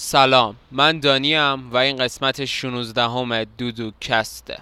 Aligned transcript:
سلام 0.00 0.56
من 0.70 1.00
دانیم 1.00 1.70
و 1.70 1.76
این 1.76 1.96
قسمت 1.96 2.44
16 2.44 3.02
همه 3.02 3.46
دودو 3.58 3.92
کسته. 4.00 4.58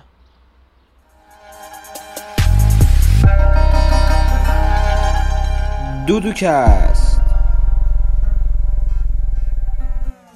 دودوکست 6.06 7.20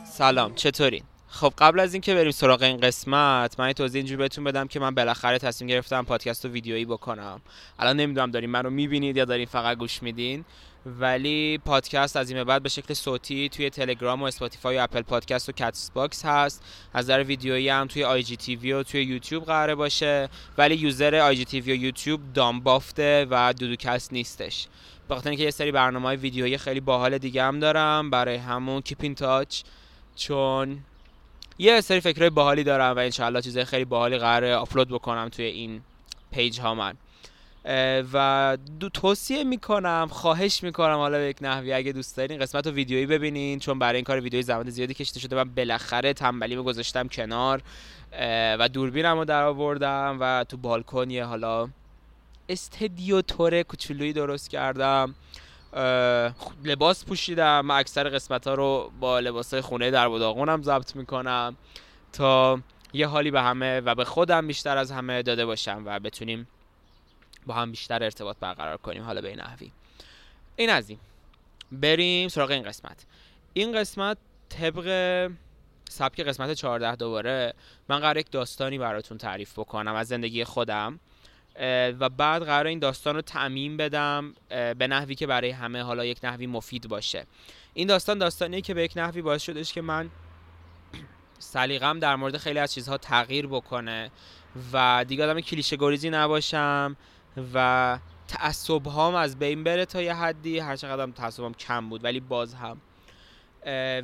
سلام 0.05 0.55
چطورین؟ 0.55 1.03
خب 1.29 1.53
قبل 1.59 1.81
از 1.81 1.95
اینکه 1.95 2.15
بریم 2.15 2.31
سراغ 2.31 2.63
این 2.63 2.77
قسمت 2.77 3.61
من 3.61 3.67
یه 3.67 3.73
توضیح 3.73 3.99
اینجوری 3.99 4.17
بهتون 4.19 4.45
بدم 4.45 4.67
که 4.67 4.81
من 4.81 4.95
بالاخره 4.95 5.39
تصمیم 5.39 5.69
گرفتم 5.69 6.05
پادکست 6.05 6.45
و 6.45 6.49
ویدیویی 6.49 6.85
بکنم. 6.85 7.41
الان 7.79 7.97
نمی‌دونم 7.97 8.31
دارین 8.31 8.51
منو 8.51 8.71
می‌بینید 8.71 9.17
یا 9.17 9.25
دارین 9.25 9.47
فقط 9.47 9.79
گوش 9.79 10.03
میدین. 10.03 10.45
ولی 10.87 11.59
پادکست 11.59 12.17
از 12.17 12.31
این 12.31 12.39
به 12.39 12.45
بعد 12.45 12.63
به 12.63 12.69
شکل 12.69 12.95
صوتی 12.95 13.49
توی 13.49 13.71
تلگرام 13.71 14.23
و 14.23 14.25
Spotify 14.25 14.77
و 14.77 14.81
Apple 14.81 15.03
Podcast 15.03 15.49
و 15.49 15.53
Castbox 15.53 16.25
هست. 16.25 16.65
از 16.95 17.05
نظر 17.05 17.23
ویدیویی 17.23 17.69
هم 17.69 17.87
توی 17.87 18.05
IGTV 18.05 18.73
و 18.73 18.83
توی 18.83 19.03
یوتیوب 19.03 19.45
قراره 19.45 19.75
باشه. 19.75 20.29
ولی 20.59 20.75
user 20.75 21.15
IGTV 21.15 21.73
و 21.73 21.77
یوتیوب 21.77 22.33
دامبافه 22.33 23.27
و 23.31 23.53
دودوکست 23.53 24.13
نیستش. 24.13 24.67
به 25.09 25.15
خاطر 25.15 25.31
اینکه 25.31 25.45
یه 25.45 25.51
سری 25.51 25.73
برنامه 25.73 26.07
های 26.07 26.17
ویدیویی 26.17 26.59
خیلی 26.59 26.81
باحال 26.81 27.19
دیگه 27.19 27.43
هم 27.43 27.61
دارم 27.61 28.11
برای 28.11 28.37
همون 28.37 28.81
keep 28.81 29.03
in 29.03 29.15
touch 29.15 29.63
چون 30.17 30.79
یه 31.59 31.81
سری 31.81 32.01
فکرهای 32.01 32.31
باحالی 32.31 32.65
دارم 32.65 32.97
و 32.97 32.99
انشالله 32.99 33.43
چیزای 33.43 33.65
خیلی 33.65 33.85
باحالی 33.85 34.19
قراره 34.19 34.55
آپلود 34.55 34.89
بکنم 34.89 35.29
توی 35.29 35.45
این 35.45 35.81
پیج 36.33 36.61
ها 36.61 36.75
من. 36.75 36.95
و 38.13 38.59
دو 38.81 38.89
توصیه 38.89 39.45
می‌کنم 39.45 40.09
خواهش 40.11 40.63
می‌کنم 40.63 40.97
حالا 40.97 41.19
به 41.19 41.25
یک 41.25 41.37
نحوی 41.41 41.73
اگه 41.73 41.93
دوست 41.93 42.17
دارین 42.17 42.41
قسمت 42.41 42.67
رو 42.67 42.73
ویدیویی 42.73 43.07
ببینین 43.07 43.59
چون 43.59 43.79
برای 43.79 43.97
این 43.97 44.05
کار 44.05 44.21
ویدیوی 44.21 44.43
زمان 44.43 44.71
زیادی 44.71 44.95
کشیده 44.95 45.21
شده 45.21 45.37
من 45.37 45.55
بالاخره 45.55 46.13
تنبلیمو 46.13 46.63
گذاشتم 46.63 47.09
کنار 47.09 47.63
و 48.59 48.69
دوربینم 48.69 49.19
رو 49.19 49.25
در 49.25 49.43
آوردم 49.43 50.17
و 50.21 50.45
تو 50.49 50.57
بالکن 50.57 51.11
یه 51.11 51.25
حالا 51.25 51.69
استدیو 52.49 53.23
تور 53.23 53.63
کوچولویی 53.63 54.13
درست 54.13 54.51
کردم. 54.51 55.15
لباس 56.65 57.05
پوشیدم. 57.05 57.61
من 57.61 57.77
اکثر 57.77 58.09
قسمت 58.09 58.47
ها 58.47 58.55
رو 58.55 58.91
با 59.01 59.21
لباس 59.21 59.55
خونه 59.55 59.91
در 59.91 60.07
هم 60.07 60.63
ضبط 60.63 60.97
می‌کنم 60.97 61.57
تا 62.13 62.61
یه 62.93 63.07
حالی 63.07 63.31
به 63.31 63.43
همه 63.43 63.81
و 63.81 63.95
به 63.95 64.05
خودم 64.05 64.47
بیشتر 64.47 64.77
از 64.77 64.93
همه 64.93 65.23
داده 65.23 65.47
باشم 65.47 65.83
و 65.87 66.01
بتونیم 66.01 66.49
با 67.47 67.55
هم 67.55 67.71
بیشتر 67.71 68.05
ارتباط 68.05 68.37
برقرار 68.41 68.77
کنیم 68.77 69.03
حالا 69.03 69.21
به 69.21 69.29
این 69.29 69.41
نحوی. 69.41 69.73
این 70.57 70.71
از 70.71 70.91
این. 70.91 70.99
بریم 71.73 72.29
سراغ 72.29 72.51
این 72.51 72.63
قسمت. 72.63 73.07
این 73.53 73.79
قسمت 73.79 74.17
طبق 74.49 75.31
سبک 75.89 76.21
قسمت 76.21 76.53
14 76.53 76.97
دوباره 76.97 77.55
من 77.89 78.01
قرار 78.01 78.17
یک 78.17 78.31
داستانی 78.31 78.79
براتون 78.79 79.19
تعریف 79.19 79.59
بکنم 79.59 79.95
از 79.95 80.09
زندگی 80.09 80.45
خودم 80.45 81.01
و 82.01 82.09
بعد 82.09 82.43
قرار 82.43 82.67
این 82.67 82.79
داستان 82.79 83.15
رو 83.15 83.23
تعمین 83.23 83.77
بدم 83.77 84.35
به 84.49 84.87
نحوی 84.87 85.15
که 85.15 85.27
برای 85.27 85.51
همه 85.51 85.83
حالا 85.83 86.05
یک 86.05 86.19
نحوی 86.23 86.47
مفید 86.47 86.89
باشه. 86.89 87.27
این 87.75 87.89
داستان 87.89 88.19
داستانی 88.19 88.61
که 88.61 88.75
به 88.75 88.85
یک 88.85 88.93
نحوی 88.97 89.23
باعث 89.23 89.43
شدش 89.43 89.73
که 89.73 89.81
من 89.81 90.11
سلیقم 91.39 91.99
در 91.99 92.17
مورد 92.17 92.37
خیلی 92.37 92.59
از 92.59 92.75
چیزها 92.75 92.99
تغییر 92.99 93.47
بکنه 93.47 94.11
و 94.73 95.05
دیگه 95.09 95.25
آدم 95.25 95.41
کلیشه 95.41 95.77
گریزی 95.77 96.11
نباشم. 96.11 96.97
و 97.55 97.99
تعصب 98.29 98.87
هام 98.87 99.15
از 99.15 99.39
بین 99.39 99.65
بره 99.65 99.85
تا 99.85 100.03
یه 100.03 100.15
حدی. 100.15 100.59
هر 100.59 100.77
چقدر 100.77 101.13
تعصبم 101.13 101.53
کم 101.53 101.89
بود 101.89 102.05
ولی 102.05 102.21
باز 102.21 102.55
هم. 102.55 102.81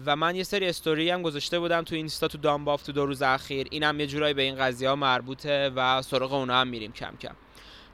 و 0.07 0.17
من 0.17 0.37
یه 0.37 0.43
سری 0.43 0.69
استوری 0.69 1.11
هم 1.11 1.23
گذاشته 1.23 1.59
بودم 1.59 1.83
تو 1.83 1.95
اینستا 1.95 2.29
تو 2.29 2.39
دامباف 2.39 2.83
تو 2.83 2.93
دو 2.93 3.07
روز 3.07 3.23
اخیر. 3.23 3.67
اینم 3.71 4.01
یه 4.01 4.07
جورایی 4.07 4.35
به 4.35 4.43
این 4.43 4.57
قضیه 4.57 4.89
ها 4.89 4.97
مربوطه 4.97 5.71
و 5.77 6.03
سراغ 6.03 6.33
اونا 6.33 6.61
هم 6.61 6.69
میریم 6.69 6.93
کم 6.93 7.17
کم. 7.21 7.35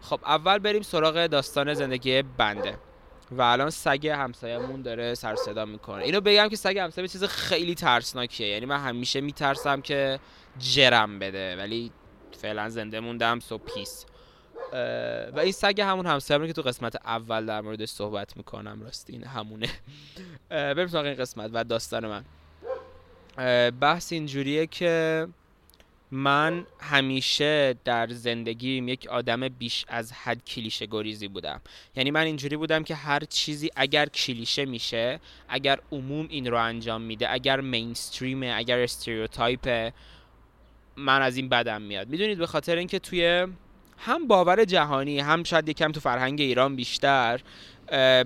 خب 0.00 0.20
اول 0.24 0.58
بریم 0.58 0.82
سراغ 0.82 1.26
داستان 1.26 1.74
زندگی 1.74 2.22
بنده. 2.22 2.78
و 3.30 3.42
الان 3.42 3.70
سگ 3.70 4.06
همسایه‌مون 4.06 4.82
داره 4.82 5.14
سر 5.14 5.36
صدا 5.36 5.64
می‌کنه. 5.64 6.04
اینو 6.04 6.20
بگم 6.20 6.48
که 6.48 6.56
سگ 6.56 6.78
همسایه 6.78 7.08
چیز 7.08 7.24
خیلی 7.24 7.74
ترسناکیه. 7.74 8.48
یعنی 8.48 8.66
من 8.66 8.78
همیشه 8.78 9.20
میترسم 9.20 9.80
که 9.80 10.20
جرم 10.58 11.18
بده 11.18 11.56
ولی 11.56 11.92
فعلا 12.38 12.68
زنده 12.68 13.00
موندم 13.00 13.40
سو 13.40 13.58
پیس. 13.58 14.06
و 15.32 15.38
این 15.42 15.52
سگ 15.52 15.80
همون 15.80 16.06
همسایه 16.06 16.46
که 16.46 16.52
تو 16.52 16.62
قسمت 16.62 16.96
اول 17.06 17.46
در 17.46 17.60
موردش 17.60 17.88
صحبت 17.88 18.36
می‌کنم. 18.36 18.82
راستی 18.82 19.12
این 19.12 19.24
همونه. 19.24 19.68
بریم 20.48 20.86
سراغ 20.86 21.04
این 21.04 21.14
قسمت 21.14 21.50
و 21.54 21.64
داستان 21.64 22.06
من. 22.06 22.24
بحث 23.70 24.12
اینجوریه 24.12 24.66
که 24.66 25.26
من 26.10 26.66
همیشه 26.80 27.74
در 27.84 28.08
زندگیم 28.08 28.88
یک 28.88 29.06
آدم 29.06 29.48
بیش 29.48 29.84
از 29.88 30.12
حد 30.12 30.44
کلیشه 30.44 30.86
گریزی 30.86 31.28
بودم. 31.28 31.60
یعنی 31.96 32.10
من 32.10 32.20
اینجوری 32.20 32.56
بودم 32.56 32.84
که 32.84 32.94
هر 32.94 33.20
چیزی 33.20 33.70
اگر 33.76 34.06
کلیشه 34.06 34.64
میشه 34.64 35.20
اگر 35.48 35.80
عموم 35.92 36.26
این 36.30 36.46
رو 36.46 36.56
انجام 36.56 37.02
میده 37.02 37.32
اگر 37.32 37.60
مینستریمه 37.60 38.52
اگر 38.56 38.78
استریوتایپه 38.78 39.92
من 40.96 41.22
از 41.22 41.36
این 41.36 41.48
بدم 41.48 41.82
میاد. 41.82 42.08
می‌دونید 42.08 42.38
به 42.38 42.46
خاطر 42.46 42.76
اینکه 42.76 42.98
توی 42.98 43.46
هم 44.04 44.26
باور 44.26 44.64
جهانی 44.64 45.20
هم 45.20 45.42
شاید 45.42 45.68
یکم 45.68 45.92
تو 45.92 46.00
فرهنگ 46.00 46.40
ایران 46.40 46.76
بیشتر 46.76 47.40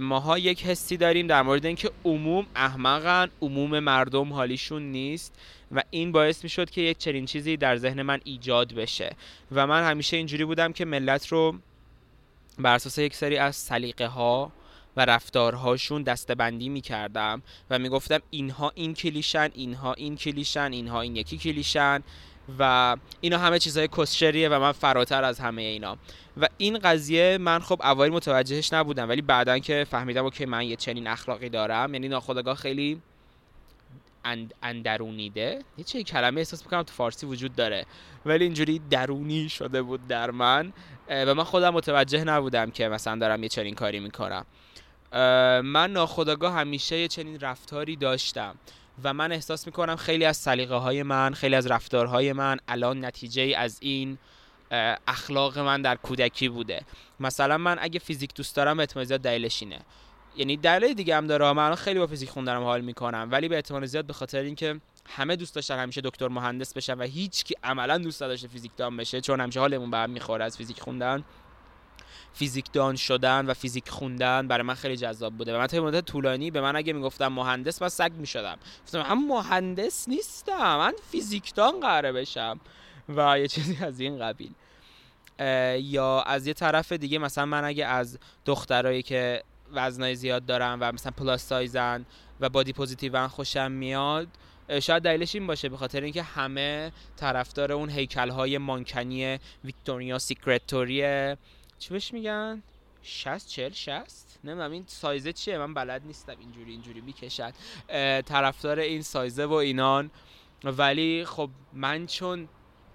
ماها 0.01 0.39
یک 0.39 0.65
حسی 0.65 0.97
داریم 0.97 1.27
در 1.27 1.43
مورد 1.43 1.67
اینکه 1.67 1.91
عموم 2.05 2.47
احمقن 2.57 3.29
عموم 3.43 3.79
مردم 3.79 4.33
حالیشون 4.33 4.83
نیست 4.83 5.35
و 5.73 5.83
این 5.91 6.13
باعث 6.13 6.45
می 6.45 6.51
شد 6.51 6.71
که 6.71 6.81
یک 6.81 6.99
چنین 6.99 7.27
چیزی 7.27 7.57
در 7.57 7.77
ذهن 7.77 8.03
من 8.03 8.21
ایجاد 8.25 8.73
بشه. 8.73 9.17
و 9.53 9.67
من 9.67 9.91
همیشه 9.91 10.17
اینجوری 10.17 10.45
بودم 10.45 10.73
که 10.73 10.85
ملت 10.85 11.27
رو 11.27 11.55
بر 12.59 12.75
اساس 12.75 12.99
یک 12.99 13.15
سری 13.15 13.37
از 13.37 13.57
سلیقه 13.57 14.07
ها 14.07 14.53
و 14.97 15.05
رفتارهاشون 15.05 16.03
دسته‌بندی 16.03 16.69
می 16.69 16.81
کردم 16.81 17.43
و 17.71 17.79
می 17.79 17.89
گفتم 17.89 18.21
اینها 18.31 18.73
این 18.75 18.95
کلیشن 18.95 19.51
اینها 19.55 19.95
این 19.95 20.17
کلیشن 20.17 20.73
اینها 20.73 21.01
این 21.01 21.17
یکی 21.17 21.39
کلیشن. 21.39 22.03
و 22.59 22.97
اینا 23.21 23.39
همه 23.39 23.59
چیزهای 23.59 23.89
کسشریه 23.89 24.49
و 24.49 24.61
من 24.61 24.73
فراتر 24.73 25.25
از 25.25 25.41
همه 25.41 25.63
اینا. 25.63 25.97
و 26.37 26.49
این 26.59 26.79
قضیه 26.79 27.39
من 27.39 27.59
خب 27.59 27.81
اوایل 27.85 28.13
متوجهش 28.13 28.73
نبودم 28.73 29.09
ولی 29.09 29.23
بعدا 29.23 29.59
که 29.59 29.87
فهمیدم 29.91 30.31
که 30.31 30.47
من 30.47 30.63
یه 30.63 30.77
چنین 30.77 31.07
اخلاقی 31.07 31.49
دارم. 31.49 31.95
یعنی 31.95 32.09
ناخودآگاه 32.09 32.57
خیلی 32.57 33.03
under 34.25 34.55
underrated. 34.63 35.65
یه 35.79 35.85
چه 35.85 36.03
کلمه 36.03 36.39
احساس 36.39 36.63
می‌کنم 36.63 36.83
تو 36.83 36.93
فارسی 36.93 37.27
وجود 37.27 37.55
داره. 37.55 37.87
ولی 38.27 38.45
اینجوری 38.45 38.81
درونی 38.91 39.49
شده 39.49 39.83
بود 39.83 40.09
در 40.09 40.31
من. 40.31 40.73
و 41.09 41.35
من 41.35 41.45
خودم 41.45 41.71
متوجه 41.71 42.25
نبودم 42.25 42.71
که 42.71 42.89
مثلا 42.89 43.19
دارم 43.19 43.43
یه 43.43 43.49
چنین 43.49 43.75
کاری 43.75 44.01
می‌کنم. 44.01 44.47
من 45.63 45.93
ناخودآگاه 45.93 46.55
همیشه 46.55 46.99
یه 46.99 47.09
چنین 47.09 47.41
رفتاری 47.41 47.97
داشتم. 47.97 48.55
و 49.05 49.15
من 49.15 49.33
احساس 49.33 49.67
می‌کنم 49.67 49.97
خیلی 49.97 50.25
از 50.25 50.37
سلیقه 50.37 50.75
های 50.75 51.03
من 51.03 51.35
خیلی 51.35 51.55
از 51.55 51.67
رفتارهای 51.67 52.33
من 52.33 52.57
الان 52.69 53.05
نتیجه 53.05 53.55
از 53.57 53.79
این 53.81 54.19
اخلاق 55.09 55.59
من 55.59 55.83
در 55.83 55.97
کودکی 55.97 56.49
بوده. 56.49 56.83
مثلا 57.21 57.59
من 57.59 57.77
اگه 57.81 57.99
فیزیک 57.99 58.35
دوست 58.35 58.57
دارم 58.57 58.77
به 58.77 58.83
احتمال 58.83 59.05
زیاد 59.05 59.21
دلیلش 59.21 59.63
اینه. 59.63 59.79
یعنی 60.37 60.57
دلیل 60.57 60.95
دیگه 60.95 61.17
هم 61.17 61.27
داره 61.27 61.53
من 61.53 61.75
خیلی 61.75 61.99
با 61.99 62.07
فیزیک 62.07 62.29
خوندنم 62.31 62.63
حال 62.63 62.81
می‌کنم 62.81 63.29
ولی 63.33 63.49
به 63.49 63.57
احتمال 63.57 63.87
زیاد 63.87 64.05
به 64.07 64.13
خاطر 64.13 64.39
اینکه 64.39 64.81
همه 65.09 65.37
دوست 65.37 65.55
داشتن 65.55 65.79
همیشه 65.79 66.01
دکتر 66.01 66.29
مهندس 66.29 66.73
بشن 66.73 66.95
و 66.95 67.03
هیچ 67.03 67.45
کی 67.45 67.55
عملا 67.65 67.99
دوست 67.99 68.21
نداشته 68.21 68.49
فیزیک 68.49 68.73
دان 68.77 68.97
بشه 68.97 69.21
چون 69.21 69.41
همیشه 69.41 69.61
حالمون 69.61 69.91
به 69.91 69.97
هم 69.97 70.11
می‌خوره 70.11 70.45
از 70.45 70.57
فیزیک 70.57 70.81
خوندن 70.81 71.25
فیزیک 72.33 72.73
دان 72.73 72.97
شدن 72.97 73.47
و 73.47 73.55
فیزیک 73.55 73.89
خوندن 73.89 74.49
برای 74.49 74.63
من 74.63 74.75
خیلی 74.75 74.97
جذاب 74.97 75.35
بوده. 75.35 75.57
و 75.57 75.59
من 75.59 75.67
تا 75.67 75.81
مدت 75.81 76.07
طولانی 76.07 76.51
به 76.51 76.61
من 76.61 76.77
اگه 76.77 76.93
می‌گفتن 76.93 77.29
مهندس 77.29 77.83
من 77.83 77.89
سگ 77.89 78.13
می‌شدم. 78.19 78.59
گفتم 78.85 78.99
من 78.99 79.27
مهندس 79.27 80.09
نیستم 80.09 80.77
من 80.77 80.93
فیزیک 81.11 81.55
دان 81.55 81.81
قراره 81.81 82.13
بشم. 82.13 82.61
و 83.09 83.39
یه 83.39 83.49
چیزی 83.49 83.85
از 83.85 84.01
این 84.01 84.19
قبیل. 84.19 84.53
یا 85.79 86.23
از 86.23 86.47
یه 86.47 86.55
طرف 86.55 86.93
دیگه 86.93 87.19
مثلا 87.19 87.47
من 87.47 87.65
اگه 87.65 87.87
از 87.87 88.19
دخترایی 88.45 89.03
که 89.03 89.43
وزنای 89.73 90.15
زیاد 90.15 90.47
دارن 90.47 90.79
و 90.81 90.93
مثلا 90.93 91.13
plus 91.17 91.43
size 91.43 91.94
ن 91.94 92.07
و 92.41 92.49
body 92.49 92.73
positive 92.73 93.22
ن 93.22 93.29
خوشم 93.29 93.73
میاد 93.73 94.29
شاید 94.83 95.03
دلیلش 95.03 95.35
این 95.35 95.47
باشه 95.47 95.69
به 95.69 95.77
خاطر 95.77 96.01
اینکه 96.01 96.23
همه 96.23 96.93
طرفدار 97.17 97.73
اون 97.73 97.91
هیکل 97.91 98.31
های 98.31 98.59
مانکنی 98.59 99.39
Victoria's 99.65 100.19
Secret 100.19 100.97
یه. 100.97 101.37
چی 101.79 101.91
بهش 101.91 102.13
میگن؟ 102.13 102.63
60 103.03 103.49
40 103.49 103.73
60 103.73 104.39
نمی‌دونم 104.45 104.73
این 104.73 104.85
سایزه 104.87 105.33
چیه؟ 105.33 105.59
من 105.59 105.75
بلد 105.75 106.03
نیستم 106.07 106.37
اینجوری 106.41 106.71
اینجوری 106.71 107.01
می‌کشد. 107.01 107.53
طرفدار 108.23 108.79
این 108.79 109.03
سایزه 109.03 109.45
و 109.45 109.53
اینان. 109.53 110.11
ولی 110.65 111.25
خب 111.25 111.51
من 111.73 112.07
چون 112.07 112.49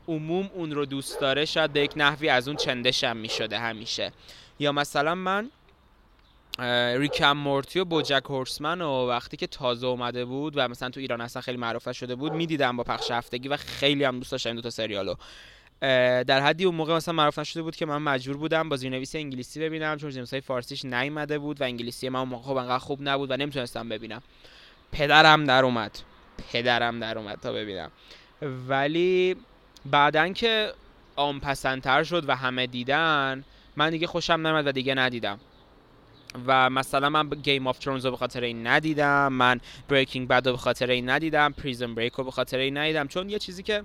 عموم 0.08 0.50
اون 0.54 0.72
رو 0.72 0.86
دوست 0.86 1.20
داره 1.20 1.46
شاید 1.46 1.76
یک 1.76 1.94
نحوی 1.96 2.30
از 2.30 2.48
اون 2.48 2.58
چندشم 2.58 3.18
می‌شده 3.18 3.60
همیشه. 3.60 4.12
یا 4.60 4.72
مثلا 4.72 5.16
من 5.16 5.52
ریکم 6.98 7.32
مورتی 7.32 7.80
و 7.80 7.86
بوجک 7.86 8.24
هورسمن 8.26 8.82
و 8.82 9.08
وقتی 9.08 9.38
که 9.38 9.48
تازه 9.48 9.88
اومده 9.88 10.26
بود 10.26 10.54
و 10.58 10.68
مثلا 10.68 10.90
تو 10.90 11.00
ایران 11.00 11.22
اصلا 11.22 11.42
خیلی 11.42 11.58
معروف 11.58 11.92
شده 11.92 12.16
بود 12.16 12.34
می‌دیدم 12.34 12.78
با 12.78 12.84
پخش 12.84 13.12
هفتگی 13.12 13.48
و 13.48 13.58
خیلی 13.58 14.04
هم 14.04 14.18
دوست 14.18 14.32
داشتم 14.32 14.56
دو 14.56 14.62
تا 14.62 14.70
سریالو. 14.70 15.16
در 15.82 16.42
حدی 16.42 16.66
اون 16.66 16.76
موقع 16.76 16.96
مثلا 16.96 17.14
معروف 17.14 17.40
نشده 17.40 17.62
بود 17.62 17.76
که 17.76 17.86
من 17.86 17.98
مجبور 17.98 18.38
بودم 18.38 18.70
با 18.70 18.76
زیرنویس 18.76 19.16
انگلیسی 19.16 19.60
ببینم 19.60 19.98
چون 19.98 20.10
زیرنویس 20.10 20.34
فارسیش 20.34 20.86
نیومده 20.86 21.40
بود 21.40 21.62
و 21.62 21.64
انگلیسی 21.64 22.10
من 22.10 22.24
موقع 22.24 22.44
خب 22.44 22.56
انقدر 22.56 22.78
خوب 22.78 23.00
نبود 23.02 23.32
و 23.32 23.38
نمی‌تونستم 23.38 23.90
ببینم. 23.90 24.22
پدرم 24.92 25.46
در 25.46 25.66
اومد. 25.66 26.00
پدرم 26.52 27.00
در 27.00 27.18
اومد 27.18 27.40
تا 27.40 27.54
ببینم. 27.54 27.92
ولی 28.42 29.36
بعدا 29.86 30.30
که 30.30 30.74
عام‌پسندتر 31.16 32.04
شد 32.04 32.30
و 32.30 32.36
همه 32.36 32.68
دیدن 32.68 33.44
من 33.76 33.90
دیگه 33.90 34.08
خوشم 34.08 34.48
نمیاد 34.48 34.68
و 34.68 34.72
دیگه 34.72 34.96
ندیدم. 34.96 35.40
و 36.48 36.70
مثلا 36.70 37.10
من 37.10 37.30
Game 37.30 37.68
of 37.68 37.80
Thrones 37.80 38.06
رو 38.06 38.12
به 38.12 38.18
خاطر 38.18 38.44
این 38.44 38.68
ندیدم 38.68 39.34
من 39.34 39.60
Breaking 39.90 40.28
Bad 40.28 40.48
رو 40.48 40.52
به 40.52 40.58
خاطر 40.58 40.90
این 40.90 41.10
ندیدم 41.10 41.52
Prison 41.52 41.96
Break 41.96 42.14
رو 42.14 42.24
به 42.24 42.32
خاطر 42.32 42.58
این 42.58 42.78
ندیدم. 42.78 43.08
چون 43.08 43.30
یه 43.30 43.40
چیزی 43.40 43.64
که 43.64 43.84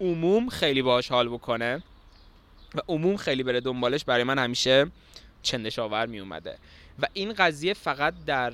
عموم 0.00 0.48
خیلی 0.48 0.82
باش 0.82 1.08
حال 1.08 1.28
بکنه 1.28 1.82
و 2.74 2.80
عموم 2.88 3.16
خیلی 3.16 3.42
بره 3.42 3.60
دنبالش 3.60 4.04
برای 4.04 4.24
من 4.24 4.38
همیشه 4.38 4.86
چندش 5.42 5.78
آور 5.78 6.06
می 6.06 6.20
اومده 6.20 6.58
و 6.98 7.06
این 7.12 7.32
قضیه 7.32 7.74
فقط 7.74 8.14
در 8.26 8.52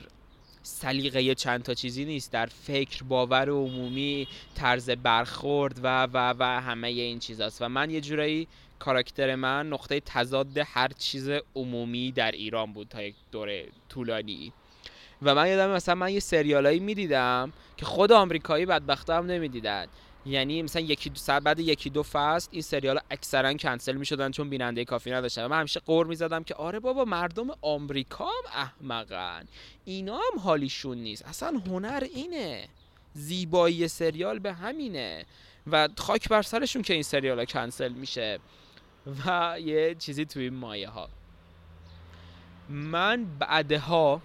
سلیقه 0.63 1.35
چند 1.35 1.63
تا 1.63 1.75
چیزی 1.75 2.05
نیست 2.05 2.33
در 2.33 2.47
فکر 2.47 3.05
باور 3.05 3.49
عمومی 3.49 4.29
طرز 4.55 4.91
برخورد 4.91 5.81
و 5.83 6.05
و 6.05 6.35
و 6.39 6.61
همه 6.61 6.89
این 6.89 7.19
چیزاست. 7.19 7.63
و 7.63 7.69
من 7.69 7.91
یه 7.91 8.01
جورایی 8.01 8.49
کاراکتر 8.79 9.35
من 9.35 9.69
نقطه 9.69 10.01
تضاد 10.01 10.59
هر 10.59 10.89
چیز 10.89 11.31
عمومی 11.57 12.13
در 12.13 12.31
ایران 12.31 12.73
بود 12.73 12.89
تا 12.89 13.03
یک 13.03 13.15
دوره 13.33 13.69
طولانی. 13.89 14.53
و 15.23 15.35
من 15.35 15.49
یادم 15.49 15.71
مثلا 15.71 15.95
من 15.95 16.13
یه 16.13 16.21
سریالایی 16.21 16.81
می‌دیدم 16.81 17.53
که 17.77 17.87
خود 17.87 18.13
آمریکایی 18.13 18.67
بدبخت 18.67 19.11
هم 19.11 19.27
نمی‌دیدن. 19.27 19.87
یعنی 20.27 20.63
مثلا 20.63 20.83
یکی 20.83 21.11
دو 21.11 21.17
ساعت 21.17 21.43
بعد 21.43 21.61
یکی 21.61 21.91
دو 21.91 22.03
فصل 22.03 22.49
این 22.53 22.63
سریال 22.63 23.01
اکثرا 23.11 23.55
کنسل 23.55 23.97
می‌شدن 23.97 24.31
چون 24.31 24.51
بیننده 24.51 24.85
کافی 24.85 25.11
نداشتن. 25.11 25.47
من 25.47 25.59
همیشه 25.59 25.81
قور 25.81 26.07
می‌زدم 26.07 26.43
که 26.43 26.55
آره 26.55 26.81
بابا 26.81 27.05
مردم 27.05 27.47
آمریکا 27.61 28.25
هم 28.25 28.45
احمقن. 28.55 29.49
اینا 29.85 30.17
هم 30.17 30.39
حالیشون 30.39 30.99
نیست. 30.99 31.25
اصلا 31.27 31.63
هنر 31.67 32.07
اینه. 32.15 32.69
زیبایی 33.15 33.89
سریال 33.89 34.39
به 34.39 34.53
همینه. 34.53 35.25
و 35.67 35.89
خاک 35.99 36.29
بر 36.29 36.43
سرشون 36.43 36.83
که 36.83 36.95
این 36.95 37.03
سریال 37.03 37.39
ها 37.39 37.45
کنسل 37.45 37.93
میشه. 37.93 38.39
و 39.27 39.57
یه 39.61 39.95
چیزی 39.95 40.25
توی 40.25 40.51
مایه 40.51 40.89
ها. 40.89 41.09
من 42.69 43.27
بعدها 43.39 44.21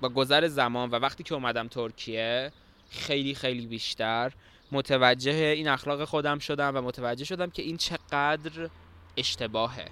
با 0.00 0.08
گذر 0.08 0.48
زمان 0.48 0.90
و 0.90 0.94
وقتی 0.94 1.22
که 1.22 1.34
اومدم 1.34 1.68
ترکیه 1.68 2.52
خیلی 2.90 3.34
خیلی 3.34 3.66
بیشتر 3.66 4.32
متوجه 4.72 5.32
این 5.32 5.68
اخلاق 5.68 6.04
خودم 6.04 6.38
شدم 6.38 6.76
و 6.76 6.80
متوجه 6.80 7.24
شدم 7.24 7.50
که 7.50 7.62
این 7.62 7.76
چقدر 7.76 8.70
اشتباهه. 9.16 9.90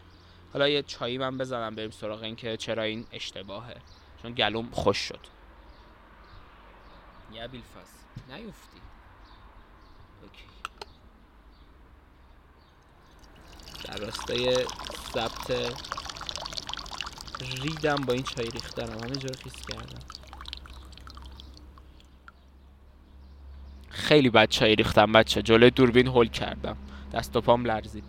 حالا 0.53 0.69
یه 0.69 0.83
چایی 0.83 1.19
من 1.19 1.39
بزنم 1.39 1.75
بریم 1.75 1.91
سراغ 1.91 2.23
این 2.23 2.37
که 2.37 2.57
چرا 2.57 2.83
این 2.83 3.07
اشتباهه. 3.13 3.77
چون 4.23 4.33
گلوم 4.33 4.71
خوش 4.71 4.99
شد. 4.99 5.21
یه 7.33 7.49
بیلفاس. 7.49 7.89
نیفتی. 8.29 8.81
اوکی. 10.23 10.45
در 13.85 13.97
راستای 13.97 14.67
ضبط 15.15 15.75
ریدم 17.63 17.97
با 17.97 18.13
این 18.13 18.23
چای 18.23 18.51
ریختنم. 18.51 18.99
همه 19.05 19.17
جا 19.17 19.29
خیس 19.43 19.67
کردم. 19.69 20.18
خیلی 24.09 24.47
چای 24.47 24.75
ریختم 24.75 25.13
بچه. 25.13 25.43
جلوی 25.43 25.71
دوربین 25.71 26.07
هول 26.07 26.29
کردم. 26.29 26.77
دست 27.13 27.37
و 27.37 27.41
پام 27.41 27.65
لرزید. 27.65 28.05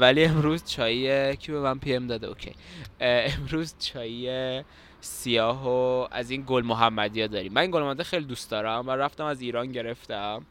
ولی 0.00 0.24
امروز 0.24 0.64
چای 0.64 1.36
کی 1.36 1.52
به 1.52 1.60
من 1.60 1.80
ام 1.86 2.06
داده؟ 2.06 2.26
اوکی. 2.26 2.54
امروز 3.00 3.74
چای 3.78 4.64
سیاه 5.00 5.68
و 5.68 6.08
از 6.10 6.30
این 6.30 6.44
گل 6.46 6.62
محمدی 6.62 7.20
ها 7.20 7.26
داریم. 7.26 7.52
من 7.52 7.62
این 7.62 7.70
گل 7.70 7.82
محمدی 7.82 8.02
خیلی 8.02 8.24
دوست 8.24 8.50
دارم 8.50 8.88
و 8.88 8.90
رفتم 8.90 9.24
از 9.24 9.40
ایران 9.40 9.72
گرفتم. 9.72 10.46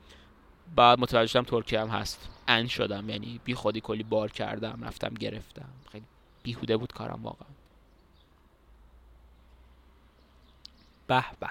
بعد 0.75 0.99
متوجه 0.99 1.27
شدم 1.27 1.43
ترکیه 1.43 1.81
هم 1.81 1.87
هست. 1.87 2.29
ان 2.47 2.67
شدم 2.67 3.09
یعنی 3.09 3.39
بی 3.43 3.55
خودی 3.55 3.81
کلی 3.81 4.03
بار 4.03 4.31
کردم 4.31 4.83
رفتم 4.83 5.13
گرفتم. 5.13 5.69
خیلی 5.91 6.05
بیهوده 6.43 6.77
بود 6.77 6.93
کارم 6.93 7.23
واقعا. 7.23 7.49
به 11.07 11.25
به. 11.39 11.49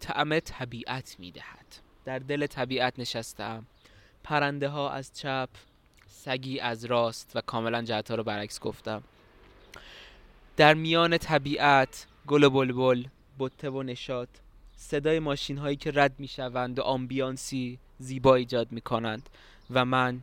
طعم 0.00 0.38
طبیعت 0.38 1.16
می‌دهد. 1.18 1.93
در 2.04 2.18
دل 2.18 2.46
طبیعت 2.46 2.98
نشستم. 2.98 3.66
پرنده 4.24 4.68
ها 4.68 4.90
از 4.90 5.14
چپ 5.14 5.48
سگی 6.06 6.60
از 6.60 6.84
راست 6.84 7.32
و 7.34 7.40
کاملا 7.40 7.82
جهت 7.82 8.10
ها 8.10 8.14
رو 8.14 8.22
برعکس 8.22 8.60
گفتم. 8.60 9.02
در 10.56 10.74
میان 10.74 11.18
طبیعت 11.18 12.06
گل 12.26 12.44
و 12.44 12.50
بلبل 12.50 13.04
بطه 13.38 13.70
و 13.70 13.82
نشاد 13.82 14.28
صدای 14.76 15.18
ماشین 15.18 15.58
هایی 15.58 15.76
که 15.76 15.92
رد 15.94 16.20
می 16.20 16.28
شوند 16.28 16.78
و 16.78 16.82
آمبیانسی 16.82 17.78
زیبا 17.98 18.34
ایجاد 18.34 18.72
می 18.72 18.80
کنند 18.80 19.30
و 19.70 19.84
من 19.84 20.22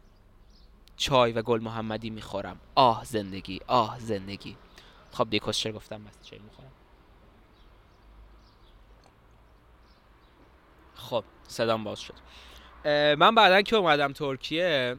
چای 0.98 1.32
و 1.32 1.42
گل 1.42 1.62
محمدی 1.62 2.10
می 2.10 2.22
خورم 2.22 2.60
آه 2.76 3.06
زندگی 3.06 3.60
آه 3.68 4.00
زندگی. 4.00 4.58
خب 5.12 5.30
دیگه 5.30 5.72
گفتم 5.72 6.04
بس 6.04 6.30
چای 6.30 6.40
می 6.40 6.50
خورم 6.50 6.72
خب 11.10 11.24
صدام 11.48 11.84
باز 11.84 12.00
شد. 12.00 12.14
من 13.18 13.36
بعدا 13.36 13.62
که 13.62 13.76
اومدم 13.76 14.14
ترکیه 14.14 14.98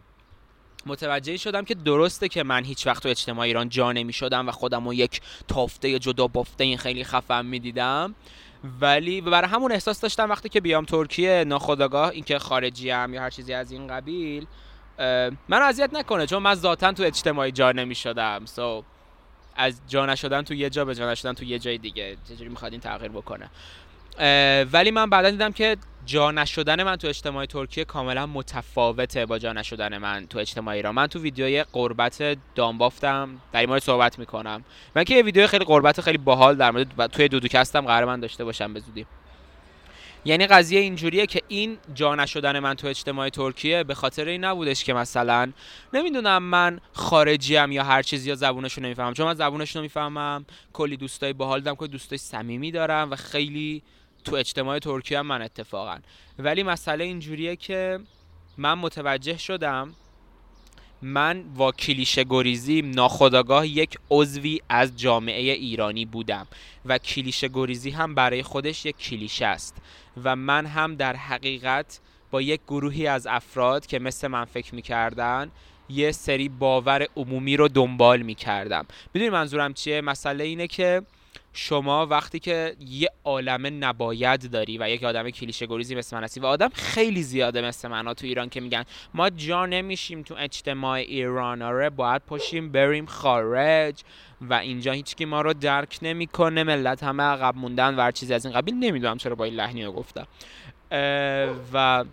متوجه 0.86 1.36
شدم 1.36 1.64
که 1.64 1.74
درسته 1.74 2.28
که 2.28 2.42
من 2.42 2.64
هیچ 2.64 2.86
وقت 2.86 3.02
تو 3.02 3.08
اجتماع 3.08 3.46
ایران 3.46 3.68
جا 3.68 3.92
نمی 3.92 4.12
شدم 4.12 4.48
و 4.48 4.52
خودم 4.52 4.84
رو 4.84 4.94
یک 4.94 5.20
تافته 5.48 5.98
جدا 5.98 6.26
بافته 6.26 6.64
این 6.64 6.78
خیلی 6.78 7.04
خفم 7.04 7.44
می 7.44 7.58
دیدم 7.58 8.14
ولی 8.80 9.20
برای 9.20 9.48
همون 9.48 9.72
احساس 9.72 10.00
داشتم 10.00 10.30
وقتی 10.30 10.48
که 10.48 10.60
بیام 10.60 10.84
ترکیه 10.84 11.44
ناخداگاه 11.44 12.08
اینکه 12.08 12.38
خارجی 12.38 12.90
هم 12.90 13.14
یا 13.14 13.22
هر 13.22 13.30
چیزی 13.30 13.54
از 13.54 13.72
این 13.72 13.86
قبیل 13.86 14.46
من 15.48 15.62
اذیت 15.62 15.94
نکنه 15.94 16.26
چون 16.26 16.42
من 16.42 16.54
ذاتا 16.54 16.92
تو 16.92 17.02
اجتماعی 17.02 17.52
جا 17.52 17.72
نمی 17.72 17.94
شدم 17.94 18.44
so, 18.46 18.84
از 19.56 19.80
جا 19.88 20.06
نشدن 20.06 20.42
تو 20.42 20.54
یه 20.54 20.70
جا 20.70 20.84
به 20.84 20.94
جا 20.94 21.10
نشدن 21.10 21.32
تو 21.32 21.44
یه 21.44 21.58
جای 21.58 21.78
دیگه. 21.78 22.16
چجوری 22.28 22.48
می‌خواد 22.48 22.72
این 22.72 22.80
تغییر 22.80 23.10
بکنه؟ 23.10 23.50
ولی 24.72 24.90
من 24.90 25.10
بعدا 25.10 25.30
دیدم 25.30 25.52
که 25.52 25.76
جا 26.06 26.30
نشدن 26.30 26.82
من 26.82 26.96
تو 26.96 27.08
اجتماع 27.08 27.46
ترکیه 27.46 27.84
کاملا 27.84 28.26
متفاوته 28.26 29.26
با 29.26 29.38
جا 29.38 29.52
نشدن 29.52 29.98
من 29.98 30.26
تو 30.26 30.38
اجتماع 30.38 30.74
ایران. 30.74 30.94
من 30.94 31.06
تو 31.06 31.18
ویدیوی 31.18 31.64
قربت 31.72 32.36
دامبافتم 32.54 33.40
در 33.52 33.60
این 33.60 33.78
صحبت 33.78 34.18
می‌کنم. 34.18 34.64
من 34.96 35.04
که 35.04 35.14
یه 35.14 35.22
ویدیو 35.22 35.46
خیلی 35.46 35.64
قربت 35.64 36.00
خیلی 36.00 36.18
باحال 36.18 36.56
در 36.56 36.70
مورد 36.70 37.06
توی 37.06 37.28
دودوکستم 37.28 37.80
قرار 37.80 38.04
من 38.04 38.20
داشته 38.20 38.44
باشم 38.44 38.74
به 38.74 38.80
زودی. 38.80 39.06
یعنی 40.24 40.46
قضیه 40.46 40.80
اینجوریه 40.80 41.26
که 41.26 41.42
این 41.48 41.78
جا 41.94 42.14
نشدن 42.14 42.58
من 42.58 42.74
تو 42.74 42.86
اجتماع 42.86 43.28
ترکیه 43.28 43.84
به 43.84 43.94
خاطر 43.94 44.24
این 44.28 44.44
نبودش 44.44 44.84
که 44.84 44.94
مثلا 44.94 45.52
نمی‌دونم 45.92 46.42
من 46.42 46.80
خارجیم 46.92 47.72
یا 47.72 47.84
هر 47.84 48.02
چیزی 48.02 48.28
یا 48.28 48.34
زبونشون 48.34 48.84
نمی‌فهمم. 48.84 49.14
چون 49.14 49.26
من 49.26 49.34
زبونشون 49.34 49.80
نمی‌فهمم 49.80 50.46
کلی 50.72 50.96
دوستای 50.96 51.32
باحال 51.32 51.60
دارم 51.60 51.76
کلی 51.76 51.88
دوستای 51.88 52.18
صمیمی 52.18 52.70
دارم 52.70 53.10
و 53.10 53.16
خیلی 53.16 53.82
تو 54.24 54.36
اجتماع 54.36 54.78
ترکیه 54.78 55.18
هم 55.18 55.26
من 55.26 55.42
اتفاقا 55.42 55.98
ولی 56.38 56.62
مسئله 56.62 57.04
اینجوریه 57.04 57.56
که 57.56 58.00
من 58.58 58.74
متوجه 58.74 59.38
شدم 59.38 59.94
من 61.02 61.42
با 61.54 61.72
کلیشه 61.72 62.24
گریزی 62.24 62.82
ناخداگاه 62.82 63.66
یک 63.66 63.98
عضوی 64.10 64.60
از 64.68 64.96
جامعه 64.96 65.52
ایرانی 65.52 66.04
بودم 66.04 66.46
و 66.84 66.98
کلیشه 66.98 67.48
گریزی 67.48 67.90
هم 67.90 68.14
برای 68.14 68.42
خودش 68.42 68.86
یک 68.86 68.96
کلیشه 68.96 69.46
است 69.46 69.76
و 70.24 70.36
من 70.36 70.66
هم 70.66 70.96
در 70.96 71.16
حقیقت 71.16 72.00
با 72.30 72.42
یک 72.42 72.60
گروهی 72.68 73.06
از 73.06 73.26
افراد 73.26 73.86
که 73.86 73.98
مثل 73.98 74.28
من 74.28 74.44
فکر 74.44 74.74
می‌کردن 74.74 75.50
یه 75.88 76.12
سری 76.12 76.48
باور 76.48 77.06
عمومی 77.16 77.56
رو 77.56 77.68
دنبال 77.68 78.22
می‌کردم 78.22 78.86
می‌دونی 79.14 79.30
منظورم 79.30 79.74
چیه؟ 79.74 80.00
مسئله 80.00 80.44
اینه 80.44 80.66
که 80.66 81.02
شما 81.52 82.06
وقتی 82.06 82.38
که 82.38 82.76
یه 82.80 83.08
عالم 83.24 83.84
نباید 83.84 84.50
داری 84.50 84.78
و 84.78 84.88
یک 84.88 85.04
آدم 85.04 85.30
کلیشه 85.30 85.66
گریزی 85.66 85.94
مثل 85.94 86.16
من 86.16 86.24
هستی 86.24 86.40
و 86.40 86.46
آدم 86.46 86.68
خیلی 86.74 87.22
زیاده 87.22 87.60
مثل 87.60 87.88
من 87.88 88.14
تو 88.14 88.26
ایران 88.26 88.48
که 88.48 88.60
میگن 88.60 88.84
ما 89.14 89.30
جا 89.30 89.66
نمیشیم 89.66 90.22
تو 90.22 90.34
اجتماع 90.38 90.92
ایران 90.92 91.62
آره 91.62 91.90
باید 91.90 92.22
پشیم 92.26 92.72
بریم 92.72 93.06
خارج 93.06 94.02
و 94.40 94.54
اینجا 94.54 94.92
هیچکی 94.92 95.24
ما 95.24 95.40
رو 95.40 95.52
درک 95.52 95.98
نمی‌کنه 96.02 96.64
ملت 96.64 97.02
همه 97.02 97.22
عقب 97.22 97.56
موندن 97.56 97.94
و 97.94 98.00
هر 98.00 98.10
چیزی 98.10 98.34
از 98.34 98.46
این 98.46 98.54
قبیل. 98.54 98.74
نمی‌دونم 98.74 99.16
چرا 99.16 99.34
با 99.34 99.44
این 99.44 99.54
لحنی 99.54 99.84
رو 99.84 99.92
گفتم. 99.92 100.26
و 101.72 102.04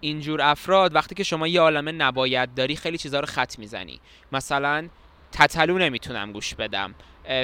اینجور 0.00 0.42
افراد 0.42 0.94
وقتی 0.94 1.14
که 1.14 1.24
شما 1.24 1.46
یه 1.46 1.60
عالم 1.60 2.02
نباید 2.02 2.54
داری 2.54 2.76
خیلی 2.76 2.98
چیزها 2.98 3.20
رو 3.20 3.26
خط 3.26 3.58
می‌زنی. 3.58 4.00
مثلا 4.32 4.88
تتلو 5.32 5.78
نمی‌تونم 5.78 6.32
گوش 6.32 6.54
بدم. 6.54 6.94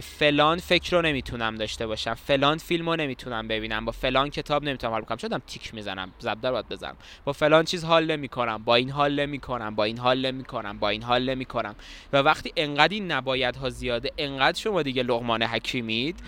فلان 0.03 0.59
فکر 0.59 0.97
رو 0.97 1.03
نمی‌تونم 1.03 1.57
داشته 1.57 1.87
باشم. 1.87 2.15
فلان 2.15 2.59
فیلم 2.59 2.91
رو 2.91 2.97
نمی‌تونم 2.97 3.49
ببینم. 3.49 3.85
با 3.85 3.93
فلان 3.93 4.31
کتاب 4.31 4.65
نمی‌تونم 4.65 4.93
حال 4.93 5.03
کنم 5.03 5.17
شدم 5.17 5.43
تیک 5.47 5.75
می‌زنم. 5.75 6.13
زبدر 6.19 6.53
باید 6.53 6.69
بزنم. 6.69 6.97
با 7.25 7.33
فلان 7.33 7.65
چیز 7.65 7.85
حال 7.85 8.11
نمی‌کنم. 8.11 8.65
با 8.65 8.75
این 8.75 8.91
حال 8.91 9.21
نمی‌کنم. 9.21 9.75
با 9.75 9.85
این 9.85 9.99
حال 9.99 10.27
نمی‌کنم. 10.27 10.79
با 10.79 10.89
این 10.89 11.03
حال 11.03 11.31
نمی‌کنم. 11.31 11.75
و 12.13 12.17
وقتی 12.17 12.53
انقدر 12.57 12.95
این 12.95 13.13
نباید 13.13 13.57
ها 13.57 13.71
زیاده 13.71 14.11
انقدر 14.19 14.59
شما 14.59 14.83
دیگه 14.83 15.03
لغمان 15.03 15.43
حکیمید 15.43 16.21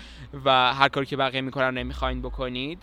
و 0.45 0.73
هر 0.73 0.89
کاری 0.89 1.05
که 1.05 1.17
بقیه 1.17 1.41
می‌کنن 1.41 1.77
نمی‌خواین 1.77 2.21
بکنید 2.21 2.79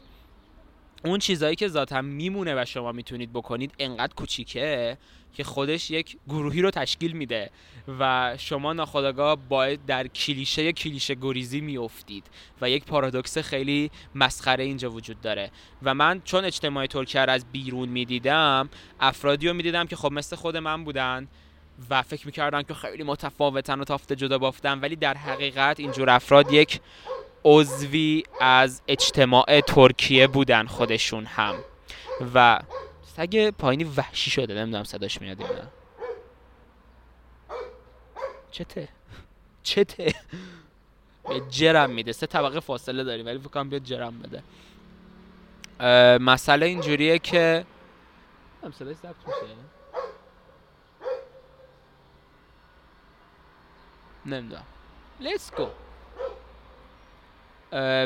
اون 1.04 1.18
چیزایی 1.18 1.56
که 1.56 1.68
ذاتا 1.68 2.02
میمونه 2.02 2.62
و 2.62 2.64
شما 2.64 2.92
می‌تونید 2.92 3.32
بکنید 3.32 3.74
انقدر 3.78 4.14
کوچیکه. 4.14 4.98
که 5.38 5.44
خودش 5.44 5.90
یک 5.90 6.16
گروهی 6.28 6.62
رو 6.62 6.70
تشکیل 6.70 7.12
میده 7.12 7.50
و 8.00 8.34
شما 8.38 8.72
ناخداگاه 8.72 9.36
باید 9.48 9.86
در 9.86 10.06
کلیشه 10.06 10.72
کلیشه 10.72 11.14
گریزی 11.14 11.60
میافتید 11.60 12.24
و 12.60 12.70
یک 12.70 12.84
پارادوکس 12.84 13.38
خیلی 13.38 13.90
مسخره 14.14 14.64
اینجا 14.64 14.90
وجود 14.90 15.20
داره. 15.20 15.50
و 15.82 15.94
من 15.94 16.20
چون 16.24 16.44
اجتماع 16.44 16.86
ترکیه 16.86 17.20
از 17.20 17.44
بیرون 17.52 17.88
می‌دیدم 17.88 18.68
افرادی 19.00 19.48
رو 19.48 19.54
می‌دیدم 19.54 19.86
که 19.86 19.96
خب 19.96 20.12
مثل 20.12 20.36
خود 20.36 20.56
من 20.56 20.84
بودن 20.84 21.28
و 21.90 22.02
فکر 22.02 22.26
می‌کردن 22.26 22.62
که 22.62 22.74
خیلی 22.74 23.02
متفاوتن 23.02 23.80
و 23.80 23.84
تافته 23.84 24.16
جدا 24.16 24.38
بافتن 24.38 24.80
ولی 24.80 24.96
در 24.96 25.14
حقیقت 25.16 25.80
اینجور 25.80 26.10
افراد 26.10 26.52
یک 26.52 26.80
عضوی 27.44 28.22
از 28.40 28.82
اجتماع 28.88 29.60
ترکیه 29.60 30.26
بودن 30.26 30.66
خودشون 30.66 31.24
هم. 31.24 31.54
و 32.34 32.60
سگ 33.18 33.50
پایینی 33.50 33.84
وحشی 33.84 34.30
شده 34.30 34.54
نمی‌دونم 34.54 34.84
صداش 34.84 35.20
میاد 35.20 35.40
یا 35.40 35.46
نه. 35.46 35.68
چته؟ 38.50 38.88
چته؟ 39.62 40.14
به 41.28 41.40
جرم 41.50 41.90
میده. 41.90 42.12
سه 42.12 42.26
طبقه 42.26 42.60
فاصله 42.60 43.04
داریم 43.04 43.26
ولی 43.26 43.38
فکر 43.38 43.48
کنم 43.48 43.68
بیاد 43.68 43.82
جرم 43.82 44.18
بده. 44.18 44.42
مسئله 46.18 46.66
اینجوریه 46.66 47.18
که 47.18 47.66
صدای 48.72 48.94
ثبت 48.94 49.16
میشه؟ 49.26 49.40
نمی‌دونم. 54.26 54.64
لیتس 55.20 55.52
گو 55.54 55.68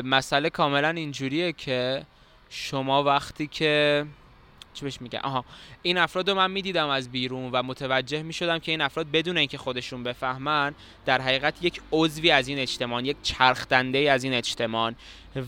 مسئله 0.03 0.49
کاملا 0.49 0.89
اینجوریه 0.89 1.53
که 1.53 2.05
شما 2.49 3.03
وقتی 3.03 3.47
که 3.47 4.05
چی 4.73 4.85
بهش 4.85 5.01
میگن؟ 5.01 5.19
آها. 5.19 5.45
این 5.81 5.97
افراد 5.97 6.29
رو 6.29 6.35
من 6.35 6.51
می‌دیدم 6.51 6.89
از 6.89 7.11
بیرون 7.11 7.51
و 7.51 7.63
متوجه 7.63 8.23
می‌شدم 8.23 8.59
که 8.59 8.71
این 8.71 8.81
افراد 8.81 9.11
بدون 9.11 9.37
اینکه 9.37 9.57
خودشون 9.57 10.03
بفهمن 10.03 10.75
در 11.05 11.21
حقیقت 11.21 11.53
یک 11.61 11.81
عضوی 11.91 12.31
از 12.31 12.47
این 12.47 12.59
اجتماع 12.59 13.03
یک 13.03 13.17
چرخدنده 13.23 14.11
از 14.11 14.23
این 14.23 14.33
اجتماع 14.33 14.91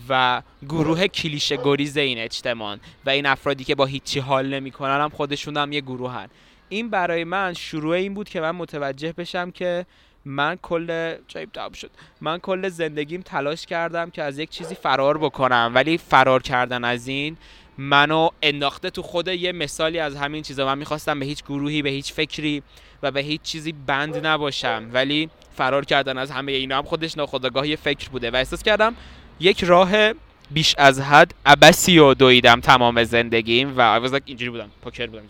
و 0.08 0.42
گروه 0.68 1.06
کلیشه 1.06 1.56
گریز 1.56 1.96
این 1.96 2.18
اجتماع 2.18 2.76
و 3.06 3.10
این 3.10 3.26
افرادی 3.26 3.64
که 3.64 3.74
با 3.74 3.84
هیچی 3.84 4.20
حال 4.20 4.54
نمی‌کنن 4.54 5.00
هم 5.00 5.08
خودشون 5.08 5.56
هم 5.56 5.72
یه 5.72 5.80
گروهن. 5.80 6.28
این 6.68 6.90
برای 6.90 7.24
من 7.24 7.52
شروع 7.52 7.94
این 7.94 8.14
بود 8.14 8.28
که 8.28 8.40
من 8.40 8.50
متوجه 8.50 9.12
بشم 9.12 9.50
که 9.50 9.86
من 10.26 10.56
کل 10.62 11.14
جایب 11.28 11.52
تاب 11.52 11.74
شد. 11.74 11.90
من 12.20 12.38
کل 12.38 12.68
زندگیم 12.68 13.22
تلاش 13.22 13.66
کردم 13.66 14.10
که 14.10 14.22
از 14.22 14.38
یک 14.38 14.50
چیزی 14.50 14.74
فرار 14.74 15.18
بکنم 15.18 15.72
ولی 15.74 15.98
فرار 15.98 16.42
کردن 16.42 16.84
از 16.84 17.08
این 17.08 17.36
منو 17.78 18.28
انداخته 18.42 18.90
تو 18.90 19.02
خود 19.02 19.28
یه 19.28 19.52
مثالی 19.52 19.98
از 19.98 20.16
همین 20.16 20.42
چیزا. 20.42 20.66
من 20.66 20.78
می‌خواستم 20.78 21.20
به 21.20 21.26
هیچ 21.26 21.44
گروهی 21.44 21.82
به 21.82 21.90
هیچ 21.90 22.12
فکری 22.12 22.62
و 23.02 23.10
به 23.10 23.20
هیچ 23.20 23.42
چیزی 23.42 23.72
بند 23.72 24.26
نباشم 24.26 24.90
ولی 24.92 25.30
فرار 25.56 25.84
کردن 25.84 26.18
از 26.18 26.30
همه 26.30 26.52
اینا 26.52 26.78
هم 26.78 26.84
خودش 26.84 27.16
ناخودآگاه 27.16 27.68
یه 27.68 27.76
فکر 27.76 28.08
بوده 28.08 28.30
و 28.30 28.36
احساس 28.36 28.62
کردم 28.62 28.94
یک 29.40 29.64
راه 29.64 30.12
بیش 30.50 30.74
از 30.78 31.00
حد 31.00 31.34
عبسی 31.46 31.98
و 31.98 32.14
دویدم 32.14 32.60
تمام 32.60 33.04
زندگیم 33.04 33.74
و 33.78 33.80
اینجوری 34.24 34.50
بودم. 34.50 34.70
پوکر 34.82 35.06
بودم 35.06 35.22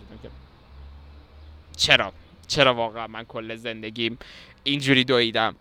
چرا؟ 1.76 2.12
چرا 2.46 2.74
واقعا 2.74 3.06
من 3.06 3.24
کل 3.24 3.56
زندگیم 3.56 4.18
اینجوری 4.64 5.04
دویدم؟ 5.04 5.56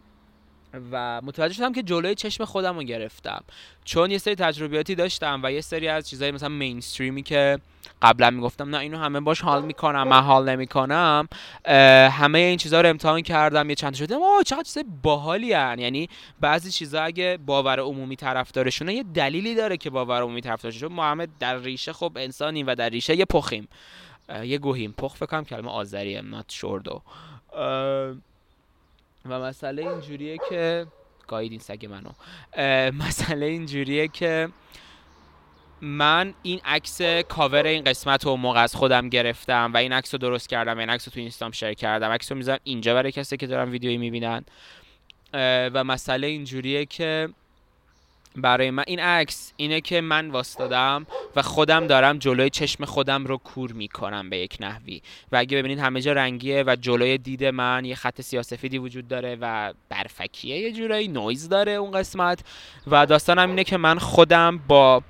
و 0.91 1.21
متوجه 1.21 1.53
شدم 1.53 1.73
که 1.73 1.83
جلوی 1.83 2.15
چشم 2.15 2.45
خودم 2.45 2.75
رو 2.75 2.83
گرفتم. 2.83 3.43
چون 3.85 4.11
یه 4.11 4.17
سری 4.17 4.35
تجربیاتی 4.35 4.95
داشتم 4.95 5.41
و 5.43 5.51
یه 5.51 5.61
سری 5.61 5.87
از 5.87 6.09
چیزایی 6.09 6.31
مثلا 6.31 6.49
مینستریمی 6.49 7.23
که 7.23 7.59
قبلا 8.01 8.29
می‌گفتم 8.29 8.69
نه 8.69 8.77
اینو 8.77 8.97
همه 8.97 9.19
باش 9.19 9.41
حال 9.41 9.65
می‌کنم 9.65 10.07
من 10.07 10.21
حال 10.21 10.49
نمی‌کنم 10.49 11.27
همه 12.11 12.39
این 12.39 12.57
چیزها 12.57 12.81
رو 12.81 12.89
امتحان 12.89 13.21
کردم 13.21 13.69
یه 13.69 13.75
چند 13.75 13.93
شده 13.93 14.15
اوه 14.15 14.43
چقدر 14.43 14.63
چیز 14.63 14.83
باحالی 15.03 15.53
هن. 15.53 15.79
یعنی 15.79 16.09
بعضی 16.39 16.71
چیزا 16.71 17.01
اگه 17.01 17.39
باور 17.45 17.79
عمومی 17.79 18.15
طرفدارشونه 18.15 18.93
یه 18.93 19.03
دلیلی 19.03 19.55
داره 19.55 19.77
که 19.77 19.89
باور 19.89 20.21
عمومی 20.21 20.41
طرفدارش 20.41 20.79
چون 20.79 20.99
همه 20.99 21.27
در 21.39 21.57
ریشه 21.57 21.93
خب 21.93 22.11
انسانیم 22.15 22.67
و 22.67 22.75
در 22.75 22.89
ریشه 22.89 23.15
یه 23.15 23.25
پخیم. 23.25 23.67
یه 24.43 24.57
گوهیم 24.57 24.91
پخ 24.97 25.15
فکر 25.15 25.25
کنم 25.25 25.45
کلمه 25.45 25.69
آذریه 25.69 26.21
نات 26.21 26.51
شوردو 26.51 27.01
و 29.25 29.39
مسئله 29.39 29.81
اینجوریه 29.81 30.37
که 30.49 30.87
گاید 31.27 31.51
این 31.51 31.59
سگ 31.59 31.85
منو. 31.85 32.09
مسئله 32.91 33.45
اینجوریه 33.45 34.07
که 34.07 34.49
من 35.81 36.33
این 36.43 36.61
عکس 36.65 37.01
کاور 37.27 37.65
این 37.65 37.83
قسمت 37.83 38.25
رو 38.25 38.35
موقع 38.35 38.59
از 38.59 38.75
خودم 38.75 39.09
گرفتم 39.09 39.71
و 39.73 39.77
این 39.77 39.93
عکس 39.93 40.13
رو 40.13 40.17
درست 40.17 40.49
کردم 40.49 40.77
این 40.77 40.89
عکس 40.89 41.07
رو 41.07 41.13
تو 41.13 41.19
اینستام 41.19 41.51
شیر 41.51 41.73
کردم. 41.73 42.09
عکس 42.09 42.31
رو 42.31 42.37
می‌ذارم 42.37 42.59
اینجا 42.63 42.93
برای 42.93 43.11
کسی 43.11 43.37
که 43.37 43.47
دارن 43.47 43.69
ویدیویی 43.69 43.97
می‌بینن. 43.97 44.45
و 45.73 45.83
مسئله 45.83 46.27
اینجوریه 46.27 46.85
که 46.85 47.29
برای 48.37 48.71
من. 48.71 48.83
این 48.87 48.99
عکس 48.99 49.53
اینه 49.57 49.81
که 49.81 50.01
من 50.01 50.29
واستادم 50.29 51.05
و 51.35 51.41
خودم 51.41 51.87
دارم 51.87 52.17
جلوی 52.17 52.49
چشم 52.49 52.85
خودم 52.85 53.25
رو 53.25 53.37
کور 53.37 53.71
می‌کنم 53.71 54.29
به 54.29 54.37
یک 54.37 54.57
نحوی. 54.59 55.01
و 55.31 55.37
اگه 55.37 55.57
ببینید 55.57 55.79
همه 55.79 56.01
جا 56.01 56.13
رنگیه 56.13 56.63
و 56.67 56.75
جلوی 56.81 57.17
دید 57.17 57.45
من 57.45 57.85
یه 57.85 57.95
خط 57.95 58.21
سیاسفیدی 58.21 58.77
وجود 58.77 59.07
داره 59.07 59.37
و 59.41 59.73
برفکیه 59.89 60.57
یه 60.57 60.71
جورایی 60.71 61.07
نویز 61.07 61.49
داره 61.49 61.71
اون 61.71 61.91
قسمت. 61.91 62.39
و 62.87 63.05
داستانم 63.05 63.49
اینه 63.49 63.63
که 63.63 63.77
من 63.77 63.99
خودم 63.99 64.57
با 64.67 65.03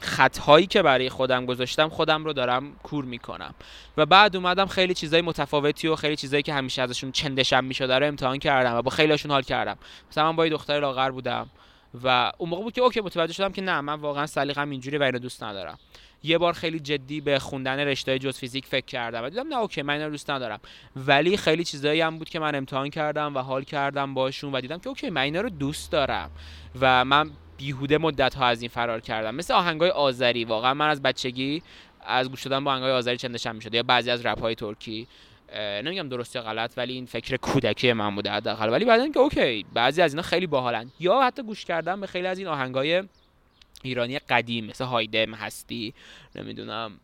خطهایی 0.00 0.66
که 0.66 0.82
برای 0.82 1.08
خودم 1.08 1.46
گذاشتم 1.46 1.88
خودم 1.88 2.24
رو 2.24 2.32
دارم 2.32 2.72
کور 2.82 3.04
می‌کنم. 3.04 3.54
و 3.96 4.06
بعد 4.06 4.36
اومدم 4.36 4.66
خیلی 4.66 4.94
چیزای 4.94 5.20
متفاوتی 5.20 5.88
و 5.88 5.96
خیلی 5.96 6.16
چیزایی 6.16 6.42
که 6.42 6.54
همیشه 6.54 6.82
ازشون 6.82 7.12
چندشم 7.12 7.64
می‌شد 7.64 7.90
رو 7.90 8.06
امتحان 8.06 8.38
کردم 8.38 8.74
و 8.74 8.82
با 8.82 8.90
خیلیشون 8.90 9.30
حال 9.30 9.42
کردم. 9.42 9.76
مثلا 10.10 10.30
من 10.30 10.36
با 10.36 10.46
یه 10.46 10.52
دختر 10.52 10.80
لاغر 10.80 11.10
بودم. 11.10 11.50
و 12.04 12.32
اون 12.38 12.50
موقع 12.50 12.62
بود 12.62 12.72
که 12.72 12.80
okay 12.80 13.00
متوجه 13.00 13.32
شدم 13.32 13.52
که 13.52 13.62
نه 13.62 13.80
من 13.80 13.94
واقعا 13.94 14.26
سلیقم 14.26 14.70
اینجوری 14.70 14.98
و 14.98 15.02
اینو 15.02 15.18
دوست 15.18 15.42
ندارم. 15.42 15.78
یه 16.22 16.38
بار 16.38 16.52
خیلی 16.52 16.80
جدی 16.80 17.20
به 17.20 17.38
خوندن 17.38 17.78
رشته 17.78 18.18
جز 18.18 18.38
فیزیک 18.38 18.66
فکر 18.66 18.84
کردم 18.84 19.24
و 19.24 19.28
دیدم 19.28 19.48
نه 19.48 19.56
okay 19.56 19.82
من 19.82 19.94
اینو 19.94 20.10
دوست 20.10 20.30
ندارم. 20.30 20.60
ولی 20.96 21.36
خیلی 21.36 21.64
چیزایی 21.64 22.00
هم 22.00 22.18
بود 22.18 22.28
که 22.28 22.38
من 22.38 22.54
امتحان 22.54 22.90
کردم 22.90 23.36
و 23.36 23.38
حال 23.38 23.64
کردم 23.64 24.14
باشون 24.14 24.52
و 24.52 24.60
دیدم 24.60 24.78
که 24.78 24.88
okay 24.88 25.10
من 25.10 25.20
اینا 25.20 25.40
رو 25.40 25.48
دوست 25.48 25.92
دارم 25.92 26.30
و 26.80 27.04
من 27.04 27.30
بیهوده 27.58 27.98
مدت 27.98 28.34
ها 28.34 28.46
از 28.46 28.62
این 28.62 28.68
فرار 28.68 29.00
کردم. 29.00 29.34
مثل 29.34 29.54
آهنگای 29.54 29.90
آذری 29.90 30.44
واقعا 30.44 30.74
من 30.74 30.88
از 30.88 31.02
بچگی 31.02 31.62
از 32.06 32.30
گوش 32.30 32.42
دادن 32.42 32.64
به 32.64 32.70
آهنگای 32.70 32.92
آذری 32.92 33.16
چندشم 33.16 33.54
می‌شد 33.54 33.74
یا 33.74 33.82
بعضی 33.82 34.10
از 34.10 34.26
رپ 34.26 34.40
های 34.40 34.54
ترکی. 34.54 35.06
نمیگم 35.56 36.08
درست 36.08 36.36
یا 36.36 36.42
غلط 36.42 36.72
ولی 36.76 36.92
این 36.92 37.06
فکر 37.06 37.36
کودکی 37.36 37.92
من 37.92 38.14
بوده 38.14 38.30
حداقل. 38.30 38.70
ولی 38.70 38.84
بعدن 38.84 39.12
که 39.12 39.20
okay 39.20 39.66
بعضی 39.74 40.02
از 40.02 40.12
اینا 40.12 40.22
خیلی 40.22 40.46
باحالن. 40.46 40.90
یا 41.00 41.22
حتی 41.22 41.42
گوش 41.42 41.64
کردم 41.64 42.00
به 42.00 42.06
خیلی 42.06 42.26
از 42.26 42.38
این 42.38 42.48
آهنگای 42.48 43.02
ایرانی 43.82 44.18
قدیم 44.18 44.66
مثل 44.66 44.84
هایده 44.84 45.28
هستی 45.34 45.94
نمی‌دونم 46.34 47.00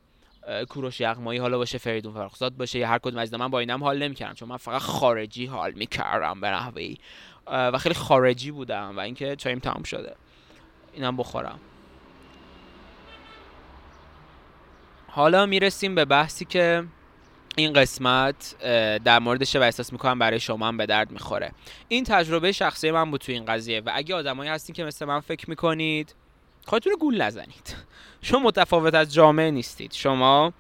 کوروش 0.69 1.01
یغمایی 1.01 1.39
حالا 1.39 1.59
باشه 1.59 1.79
فریدون 1.79 2.15
فرخزاد 2.15 2.57
باشه 2.57 2.79
یا 2.79 2.89
هر 2.89 2.99
کدوم 2.99 3.19
از 3.19 3.35
من 3.35 3.49
با 3.49 3.59
اینم 3.59 3.85
حال 3.85 4.03
نمی‌کردم 4.03 4.35
چون 4.35 4.49
من 4.49 4.57
فقط 4.57 4.81
خارجی 4.81 5.47
حال 5.47 5.73
می‌کردم 5.73 6.41
به 6.41 6.49
نحوی 6.49 6.99
و 7.47 7.79
خیلی 7.79 7.95
خارجی 7.95 8.51
بودم 8.51 8.97
و 8.97 9.01
اینکه 9.01 9.37
چایم 9.37 9.59
تمام 9.59 9.83
شده. 9.83 10.17
اینم 10.93 11.17
بخورم. 11.17 11.61
حالا 15.09 15.47
می‌رسیم 15.47 15.95
به 15.95 16.05
بحثی 16.05 16.45
که 16.45 16.85
این 17.57 17.73
قسمت 17.73 18.59
در 19.05 19.19
موردش 19.19 19.57
و 19.57 19.63
احساس 19.63 19.93
می‌کنم 19.93 20.19
برای 20.19 20.41
شما 20.41 20.69
هم 20.69 20.77
به 20.77 20.87
درد 20.87 21.11
می‌خوره. 21.11 21.53
این 21.89 22.05
تجربه 22.05 22.53
شخصی 22.53 22.91
من 22.91 23.11
بود 23.11 23.21
تو 23.21 23.33
این 23.33 23.45
قضیه 23.45 23.81
و 23.81 23.91
اگه 23.95 24.15
آدمایی 24.15 24.51
هستین 24.51 24.75
که 24.75 24.85
مثل 24.85 25.05
من 25.05 25.21
فکر 25.21 25.51
می‌کنید 25.51 26.15
خودتون 26.67 26.93
رو 26.93 26.99
گول 26.99 27.23
نزنید. 27.23 27.77
شما 28.23 28.41
متفاوت 28.41 28.95
از 28.95 29.15
جامعه 29.15 29.51
نیستید. 29.51 29.93
شما 29.93 30.53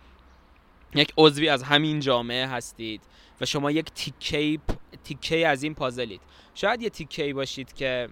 یک 0.94 1.12
عضوی 1.16 1.48
از 1.48 1.62
همین 1.62 2.00
جامعه 2.00 2.46
هستید 2.46 3.00
و 3.40 3.46
شما 3.46 3.70
یک 3.70 3.92
تیکه 3.94 4.58
تیکه 5.04 5.48
از 5.48 5.62
این 5.62 5.74
پازلید. 5.74 6.20
شاید 6.54 6.82
یه 6.82 6.90
تیکه 6.90 7.34
باشید 7.34 7.72
که 7.72 8.08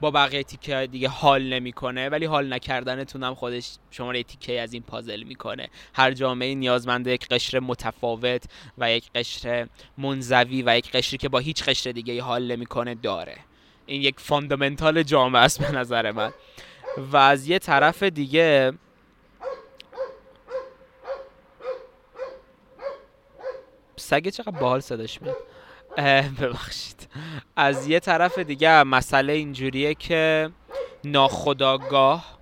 با 0.00 0.10
بقیه 0.10 0.42
تیکه 0.42 0.88
دیگه 0.92 1.08
حال 1.08 1.42
نمی‌کنه 1.42 2.08
ولی 2.08 2.24
حال 2.24 2.52
نکردنتون 2.52 3.22
هم 3.22 3.34
خودش 3.34 3.76
شما 3.90 4.10
رو 4.10 4.22
تیکه 4.22 4.60
از 4.60 4.72
این 4.72 4.82
پازل 4.82 5.22
می‌کنه. 5.22 5.68
هر 5.94 6.12
جامعه 6.12 6.54
نیازمند 6.54 7.06
یک 7.06 7.28
قشر 7.28 7.58
متفاوت 7.58 8.44
و 8.78 8.92
یک 8.92 9.12
قشر 9.14 9.68
منزوی 9.98 10.62
و 10.62 10.76
یک 10.76 10.92
قشری 10.92 11.18
که 11.18 11.28
با 11.28 11.38
هیچ 11.38 11.64
قشر 11.64 11.92
دیگه 11.92 12.22
حال 12.22 12.52
نمی‌کنه 12.52 12.94
داره. 12.94 13.36
این 13.86 14.02
یک 14.02 14.20
فاندامنتال 14.20 15.02
جامعه 15.02 15.42
است 15.42 15.62
به 15.62 15.72
نظر 15.72 16.12
من. 16.12 16.32
و 17.12 17.16
از 17.16 17.48
یه 17.48 17.58
طرف 17.58 18.02
دیگه 18.02 18.72
سگه 23.96 24.30
چقدر 24.30 24.50
باحال 24.50 24.80
صداش 24.80 25.22
میاد؟ 25.22 25.36
ببخشید. 25.96 27.08
از 27.56 27.86
یه 27.86 28.00
طرف 28.00 28.38
دیگه 28.38 28.82
مسئله 28.82 29.32
اینجوریه 29.32 29.94
که 29.94 30.50
ناخداگاه 31.04 32.38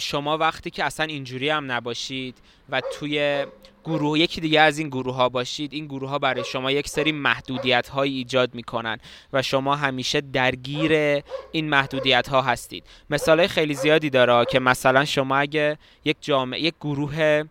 شما 0.00 0.38
وقتی 0.38 0.70
که 0.70 0.84
اصلا 0.84 1.06
اینجوری 1.06 1.48
هم 1.48 1.72
نباشید 1.72 2.36
و 2.68 2.80
توی 2.92 3.46
گروه 3.84 4.18
یکی 4.18 4.40
دیگه 4.40 4.60
از 4.60 4.78
این 4.78 4.88
گروه 4.88 5.14
ها 5.14 5.28
باشید 5.28 5.72
این 5.72 5.86
گروه 5.86 6.10
ها 6.10 6.18
برای 6.18 6.44
شما 6.44 6.70
یک 6.70 6.88
سری 6.88 7.12
محدودیت 7.12 7.88
های 7.88 8.10
ایجاد 8.10 8.54
می‌کنن 8.54 8.98
و 9.32 9.42
شما 9.42 9.76
همیشه 9.76 10.20
درگیر 10.20 11.22
این 11.52 11.68
محدودیت 11.68 12.28
ها 12.28 12.42
هستید. 12.42 12.84
مثال 13.10 13.46
خیلی 13.46 13.74
زیادی 13.74 14.10
داره 14.10 14.44
که 14.44 14.60
مثلا 14.60 15.04
شما 15.04 15.36
اگه 15.36 15.78
یک 16.04 16.16
جامعه 16.20 16.60
یک 16.60 16.74
گروه 16.80 17.44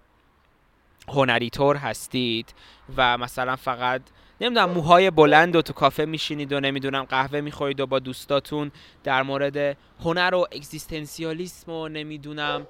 هنری 1.07 1.49
طور 1.49 1.75
هستید 1.75 2.53
و 2.97 3.17
مثلا 3.17 3.55
فقط 3.55 4.01
نمی‌دونم 4.41 4.69
موهای 4.69 5.11
بلند 5.11 5.55
و 5.55 5.61
تو 5.61 5.73
کافه 5.73 6.05
میشینید 6.05 6.53
و 6.53 6.59
نمی‌دونم 6.59 7.03
قهوه 7.03 7.41
می‌خورید 7.41 7.79
و 7.79 7.85
با 7.85 7.99
دوستاتون 7.99 8.71
در 9.03 9.23
مورد 9.23 9.77
هنر 9.99 10.35
و 10.35 10.47
اگزیستنسیالیسم 10.51 11.71
و 11.71 11.87
نمی‌دونم 11.87 12.67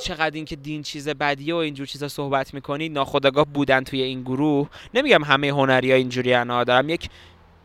چقدر 0.00 0.34
اینکه 0.34 0.56
دین 0.56 0.82
چیز 0.82 1.08
بدیه 1.08 1.54
و 1.54 1.56
اینجور 1.56 1.86
چیزا 1.86 2.08
صحبت 2.08 2.54
می‌کنید 2.54 2.92
ناخداگاه 2.92 3.44
بودن 3.44 3.84
توی 3.84 4.02
این 4.02 4.22
گروه. 4.22 4.68
نمیگم 4.94 5.24
همه 5.24 5.48
هنری 5.48 5.90
ها 5.90 5.96
اینجوری 5.96 6.44
دارم 6.44 6.88
یک 6.88 7.10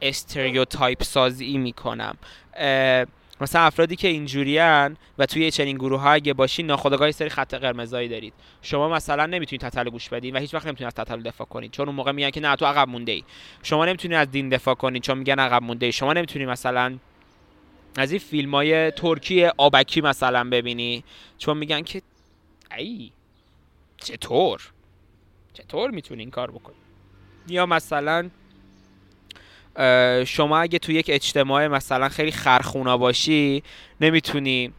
استریوتایپ 0.01 1.03
سازی 1.03 1.57
می‌کنم. 1.57 2.17
مثلا 3.43 3.61
افرادی 3.61 3.95
که 3.95 4.07
اینجوریان 4.07 4.97
و 5.17 5.25
توی 5.25 5.51
چنین 5.51 5.77
گروه 5.77 6.01
ها 6.01 6.11
اگه 6.11 6.33
باشین 6.33 6.65
ناخودآگاه 6.65 7.11
سری 7.11 7.29
خط 7.29 7.53
قرمزایی 7.53 8.07
دارید. 8.07 8.33
شما 8.61 8.89
مثلا 8.89 9.25
نمی‌تونید 9.25 9.61
تتلو 9.61 9.91
گوش 9.91 10.09
بدین 10.09 10.35
و 10.35 10.39
هیچ 10.39 10.53
وقت 10.53 10.65
نمی‌تونید 10.65 10.87
از 10.99 11.05
تتلو 11.05 11.21
دفاع 11.21 11.47
کنید 11.47 11.71
چون 11.71 11.87
اون 11.87 11.95
موقع 11.95 12.11
میگن 12.11 12.29
که 12.29 12.39
نه 12.39 12.55
تو 12.55 12.65
عقب 12.65 12.87
مونده 12.87 13.11
ای. 13.11 13.23
شما 13.63 13.85
نمی‌تونید 13.85 14.17
از 14.17 14.31
دین 14.31 14.49
دفاع 14.49 14.75
کنید 14.75 15.03
چون 15.03 15.17
میگن 15.17 15.39
عقب 15.39 15.63
مونده 15.63 15.85
ای. 15.85 15.91
شما 15.91 16.13
نمی‌تونید 16.13 16.49
مثلا 16.49 16.97
از 17.97 18.11
این 18.11 18.19
فیلم 18.19 18.55
های 18.55 18.91
ترکی 18.91 19.45
آبکی 19.45 20.01
مثلا 20.01 20.49
ببینی 20.49 21.03
چون 21.37 21.57
میگن 21.57 21.81
که 21.81 22.01
ای 22.77 23.11
چطور؟ 23.97 24.61
چطور 25.53 25.91
می‌تونی 25.91 26.21
این 26.21 26.31
کار 26.31 26.51
بکنی 26.51 26.75
یا 27.47 27.65
مثلا 27.65 28.29
شما 30.25 30.57
اگه 30.57 30.79
تو 30.79 30.91
یک 30.91 31.05
اجتماع 31.09 31.67
مثلا 31.67 32.09
خیلی 32.09 32.31
خرخونا 32.31 32.97
باشی 32.97 33.63
نمی‌تونی 34.01 34.71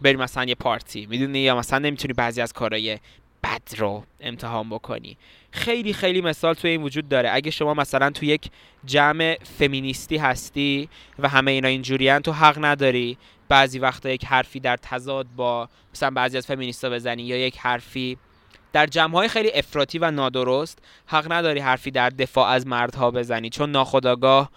بری 0.00 0.16
مثلا 0.16 0.44
یه 0.44 0.54
پارتی 0.54 1.06
می‌دونی؟ 1.06 1.38
یا 1.38 1.56
مثلا 1.56 1.78
نمی‌تونی 1.78 2.14
بعضی 2.14 2.40
از 2.40 2.52
کارهای 2.52 2.98
بد 3.44 3.62
رو 3.76 4.04
امتحان 4.20 4.70
بکنی. 4.70 5.16
خیلی 5.50 5.92
خیلی 5.92 6.20
مثال 6.20 6.54
توی 6.54 6.70
این 6.70 6.82
وجود 6.82 7.08
داره. 7.08 7.30
اگه 7.32 7.50
شما 7.50 7.74
مثلا 7.74 8.10
تو 8.10 8.24
یک 8.24 8.50
جمع 8.84 9.38
فمینیستی 9.58 10.16
هستی 10.16 10.88
و 11.18 11.28
همه 11.28 11.50
اینا 11.50 11.68
اینجوریان 11.68 12.22
تو 12.22 12.32
حق 12.32 12.64
نداری 12.64 13.18
بعضی 13.48 13.78
وقتا 13.78 14.10
یک 14.10 14.24
حرفی 14.24 14.60
در 14.60 14.76
تضاد 14.76 15.26
با 15.36 15.68
مثلا 15.94 16.10
بعضی 16.10 16.36
از 16.36 16.46
فمینیستا 16.46 16.90
بزنی 16.90 17.22
یا 17.22 17.36
یک 17.46 17.58
حرفی 17.58 18.18
در 18.72 18.86
جمعهای 18.86 19.28
خیلی 19.28 19.52
افراطی 19.52 19.98
و 19.98 20.10
نادرست 20.10 20.78
حق 21.06 21.32
نداری 21.32 21.60
حرفی 21.60 21.90
در 21.90 22.10
دفاع 22.10 22.48
از 22.48 22.66
مردها 22.66 23.10
بزنی. 23.10 23.50
چون 23.50 23.70
ناخداگاه 23.70 24.50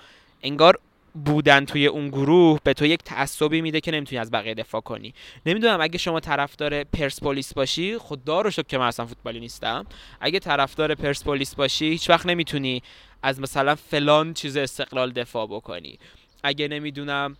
انگار 0.43 0.79
بودن 1.25 1.65
توی 1.65 1.88
اون 1.88 2.10
گروه 2.10 2.60
به 2.63 2.74
تو 2.74 2.86
یک 2.86 3.00
تعصبی 3.03 3.62
میده 3.62 3.82
که 3.82 3.91
نمی‌تونی 3.91 4.20
از 4.20 4.32
بقیه 4.32 4.53
دفاع 4.53 4.82
کنی. 4.82 5.13
نمی‌دونم 5.46 5.82
اگه 5.82 5.98
شما 5.98 6.20
طرفدار 6.20 6.84
پرسپولیس 6.84 7.53
باشی 7.53 7.98
خود 7.98 8.24
دارو 8.24 8.51
شد 8.51 8.67
که 8.67 8.77
من 8.77 8.88
اصلا 8.88 9.05
فوتبالی 9.05 9.39
نیستم. 9.39 9.86
اگه 10.22 10.39
طرفدار 10.39 10.96
پرسپولیس 10.96 11.55
باشی 11.55 11.90
هیچ 11.90 12.09
وقت 12.09 12.25
نمی‌تونی 12.25 12.83
از 13.24 13.40
مثلا 13.40 13.75
فلان 13.75 14.33
چیز 14.33 14.57
استقلال 14.57 15.11
دفاع 15.11 15.48
بکنی. 15.48 16.00
اگه 16.44 16.68
نمی‌دونم 16.68 17.38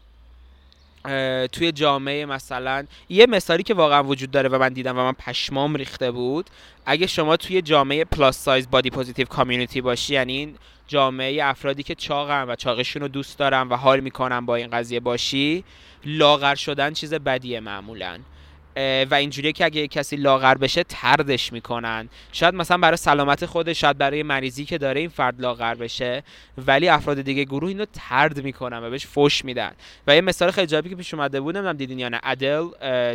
توی 1.52 1.72
جامعه 1.72 2.26
مثلا 2.26 2.86
یه 3.10 3.26
مثالی 3.26 3.64
که 3.64 3.74
واقعا 3.74 4.04
وجود 4.04 4.32
داره 4.32 4.50
و 4.50 4.60
من 4.60 4.74
دیدم 4.74 4.98
و 4.98 5.02
من 5.04 5.12
پشمام 5.12 5.76
ریخته 5.76 6.12
بود 6.12 6.50
اگه 6.86 7.08
شما 7.08 7.38
توی 7.38 7.62
جامعه 7.62 8.06
plus 8.06 8.38
size 8.38 8.70
body 8.70 8.90
positive 8.90 9.28
community 9.28 9.82
باشی 9.82 10.14
یعنی 10.14 10.56
جامعه 10.88 11.46
افرادی 11.46 11.84
که 11.84 11.96
چاقن 11.96 12.50
و 12.50 12.56
چاقشون 12.56 13.02
رو 13.02 13.08
دوست 13.08 13.40
دارن 13.40 13.62
و 13.70 13.76
حال 13.76 14.00
می‌کنن 14.00 14.46
با 14.46 14.56
این 14.56 14.68
قضیه 14.68 15.00
باشی 15.00 15.64
لاغر 16.06 16.56
شدن 16.56 16.94
چیز 16.94 17.14
بدیه 17.14 17.60
معمولا. 17.60 18.20
و 19.12 19.16
اینجوریه 19.16 19.52
که 19.52 19.66
اگه 19.66 19.88
کسی 19.88 20.16
لاغر 20.16 20.56
بشه 20.56 20.84
تردش 20.84 21.54
می‌کنن. 21.54 22.10
شاید 22.32 22.56
مثلا 22.56 22.78
برای 22.78 22.98
سلامت 22.98 23.46
خودش 23.46 23.82
شاید 23.82 23.98
برای 23.98 24.24
مریضی 24.24 24.66
که 24.66 24.78
داره 24.78 25.00
این 25.00 25.10
فرد 25.10 25.42
لاغر 25.42 25.76
بشه 25.76 26.24
ولی 26.68 26.90
افراد 26.90 27.22
دیگه 27.22 27.44
گروه 27.44 27.70
اینو 27.70 27.86
ترد 27.94 28.44
می‌کنن 28.44 28.84
و 28.84 28.90
بهش 28.90 29.06
فوش 29.06 29.46
میدن. 29.46 29.72
و 30.08 30.16
یه 30.16 30.22
مثال 30.22 30.52
خیلی 30.52 30.68
جالبی 30.68 30.90
که 30.90 30.96
پیش 30.96 31.14
اومده 31.14 31.42
بود 31.42 31.58
نمی‌دونم 31.58 31.78
دیدین 31.78 32.00
یا 32.00 32.10
نه 32.10 32.20
ادل 32.24 32.66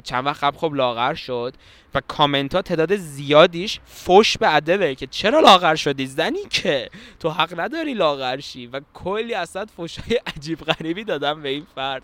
چند 0.00 0.26
وقت 0.26 0.44
قبل 0.44 0.58
خب 0.58 0.74
لاغر 0.74 1.14
شد 1.14 1.54
و 1.94 2.00
کامنت 2.08 2.54
ها 2.54 2.62
تعداد 2.62 2.96
زیادیش 2.96 3.80
فوش 3.84 4.38
به 4.38 4.54
ادله 4.54 4.94
که 4.94 5.06
چرا 5.06 5.40
لاغر 5.40 5.74
شدی 5.74 6.06
زنی 6.06 6.44
که؟ 6.50 6.90
تو 7.20 7.30
حق 7.30 7.60
نداری 7.60 7.94
لاغر 7.94 8.40
شی. 8.40 8.66
و 8.66 8.80
کلی 8.94 9.34
اصلا 9.34 9.66
فوش 9.76 9.98
های 9.98 10.20
عجیب 10.36 10.58
غریبی 10.58 11.04
دادم 11.04 11.42
به 11.42 11.48
این 11.48 11.66
فرد. 11.74 12.02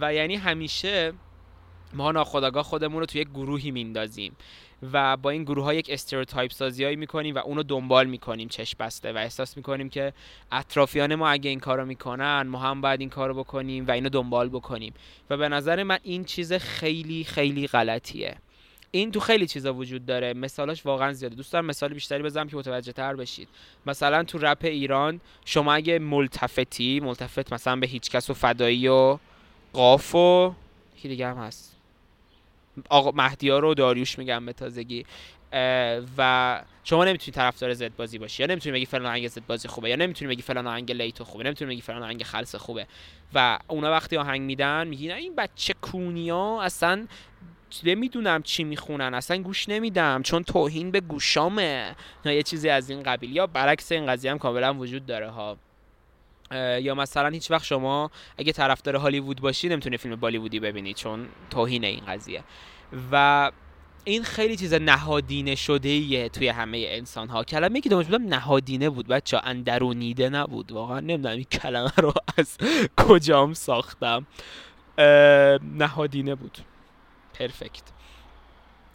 و 0.00 0.14
یعنی 0.14 0.36
همیشه 0.36 1.12
ما 1.94 2.12
ناخودآگاه 2.12 2.62
خودمون 2.62 3.00
رو 3.00 3.06
توی 3.06 3.20
یک 3.20 3.28
گروهی 3.28 3.70
میندازیم 3.70 4.36
و 4.92 5.16
با 5.16 5.30
این 5.30 5.44
گروه 5.44 5.64
ها 5.64 5.74
یک 5.74 5.86
stereotype 5.90 6.50
سازی 6.50 6.96
می‌کنیم 6.96 7.34
و 7.34 7.38
اونو 7.38 7.62
دنبال 7.62 8.06
می‌کنیم 8.06 8.48
چشم 8.48 8.76
بسته 8.80 9.12
و 9.12 9.16
احساس 9.16 9.56
می‌کنیم 9.56 9.88
که 9.88 10.12
اطرافیان 10.52 11.14
ما 11.14 11.28
اگه 11.28 11.50
این 11.50 11.60
کارو 11.60 11.86
می‌کنن 11.86 12.42
ما 12.42 12.58
هم 12.58 12.80
باید 12.80 13.00
این 13.00 13.08
کارو 13.08 13.34
بکنیم 13.34 13.86
و 13.86 13.90
اینو 13.90 14.08
دنبال 14.08 14.48
بکنیم. 14.48 14.94
و 15.30 15.36
به 15.36 15.48
نظر 15.48 15.82
من 15.82 15.98
این 16.02 16.24
چیز 16.24 16.52
خیلی 16.52 17.24
خیلی 17.24 17.66
غلطیه. 17.66 18.36
این 18.90 19.10
تو 19.12 19.20
خیلی 19.20 19.46
چیزا 19.46 19.74
وجود 19.74 20.06
داره. 20.06 20.34
مثالاش 20.34 20.86
واقعا 20.86 21.12
زیاده. 21.12 21.36
دوست 21.36 21.52
دارم 21.52 21.64
مثال 21.64 21.94
بیشتری 21.94 22.22
بزنم 22.22 22.48
که 22.48 22.56
متوجه 22.56 22.92
تر 22.92 23.16
بشید. 23.16 23.48
مثلا 23.86 24.24
تو 24.24 24.38
رپ 24.38 24.64
ایران 24.64 25.20
شما 25.44 25.74
اگه 25.74 25.98
ملتفتی 25.98 27.00
ملتفت 27.00 27.52
مثلا 27.52 27.76
به 27.76 27.86
هیچ 27.86 28.10
کس 28.10 28.30
و 28.30 28.34
فدایی 28.34 28.88
و 28.88 29.18
قاف 29.72 30.14
و 30.14 30.54
دیگه 31.02 31.26
هم 31.26 31.36
هست؟ 31.36 31.71
آقا 32.88 33.10
مهدی 33.10 33.48
رو 33.50 33.74
داریوش 33.74 34.18
میگم 34.18 34.46
به 34.46 34.52
تازگی. 34.52 35.04
و 36.18 36.62
شما 36.84 37.04
نمی‌تونی 37.04 37.34
طرفدار 37.34 37.74
زد 37.74 37.96
بازی 37.96 38.18
باشی. 38.18 38.42
یا 38.42 38.46
نمی‌تونی 38.46 38.76
بگی 38.76 38.86
فلان 38.86 39.06
آهنگ 39.06 39.28
زد 39.28 39.46
بازی 39.46 39.68
خوبه 39.68 39.90
یا 39.90 39.96
نمی‌تونی 39.96 40.28
بگی 40.34 40.42
فلان 40.42 40.66
آهنگ 40.66 40.92
لیتو 40.92 41.24
خوبه 41.24 41.44
نمی‌تونی 41.44 41.70
بگی 41.70 41.80
فلان 41.80 42.02
آهنگ 42.02 42.22
خلص 42.22 42.54
خوبه. 42.54 42.86
و 43.34 43.58
اونا 43.68 43.90
وقتی 43.90 44.16
آهنگ 44.16 44.40
میدن 44.40 44.88
میگی 44.88 45.08
نه 45.08 45.14
این 45.14 45.36
بچه 45.36 45.74
کونیا 45.80 46.62
اصلا 46.62 47.06
نمی‌دونم 47.84 48.42
چی 48.42 48.64
می‌خونن 48.64 49.14
اصلا 49.14 49.42
گوش 49.42 49.68
نمیدم 49.68 50.22
چون 50.22 50.42
توهین 50.42 50.90
به 50.90 51.00
گوشامه. 51.00 51.96
یا 52.24 52.32
یه 52.32 52.42
چیزی 52.42 52.68
از 52.68 52.90
این 52.90 53.02
قبیل. 53.02 53.36
یا 53.36 53.46
برعکس 53.46 53.92
این 53.92 54.06
قضیه 54.06 54.30
هم 54.30 54.38
کاملا 54.38 54.74
وجود 54.74 55.06
داره 55.06 55.30
ها. 55.30 55.56
یا 56.80 56.94
مثلا 56.94 57.28
هیچ 57.28 57.50
وقت 57.50 57.64
شما 57.64 58.10
اگه 58.38 58.52
طرفدار 58.52 58.96
هالیوود 58.96 59.40
باشید 59.40 59.72
نمی‌تونید 59.72 60.00
فیلم 60.00 60.16
بالیوودی 60.16 60.60
ببینید 60.60 60.96
چون 60.96 61.28
توهین 61.50 61.84
این 61.84 62.04
قضیه. 62.04 62.44
و 63.12 63.50
این 64.04 64.22
خیلی 64.22 64.56
چیز 64.56 64.74
نهادینه 64.74 65.54
شده 65.54 65.88
ایه 65.88 66.28
توی 66.28 66.48
همه 66.48 66.84
انسان 66.88 67.28
ها 67.28 67.44
کلمه 67.44 67.80
که 67.80 67.88
دمش 67.88 68.06
بودم 68.06 68.24
نهادینه 68.24 68.90
بود 68.90 69.08
بچه 69.08 69.40
اندرونیده 69.44 70.28
نبود. 70.28 70.72
واقعا 70.72 71.00
نمی‌دونم 71.00 71.34
این 71.34 71.44
کلمه 71.44 71.92
رو 71.96 72.14
از 72.38 72.58
کجام 72.96 73.54
ساختم. 73.54 74.26
نهادینه 75.78 76.34
بود. 76.34 76.58
پرفکت. 77.34 77.82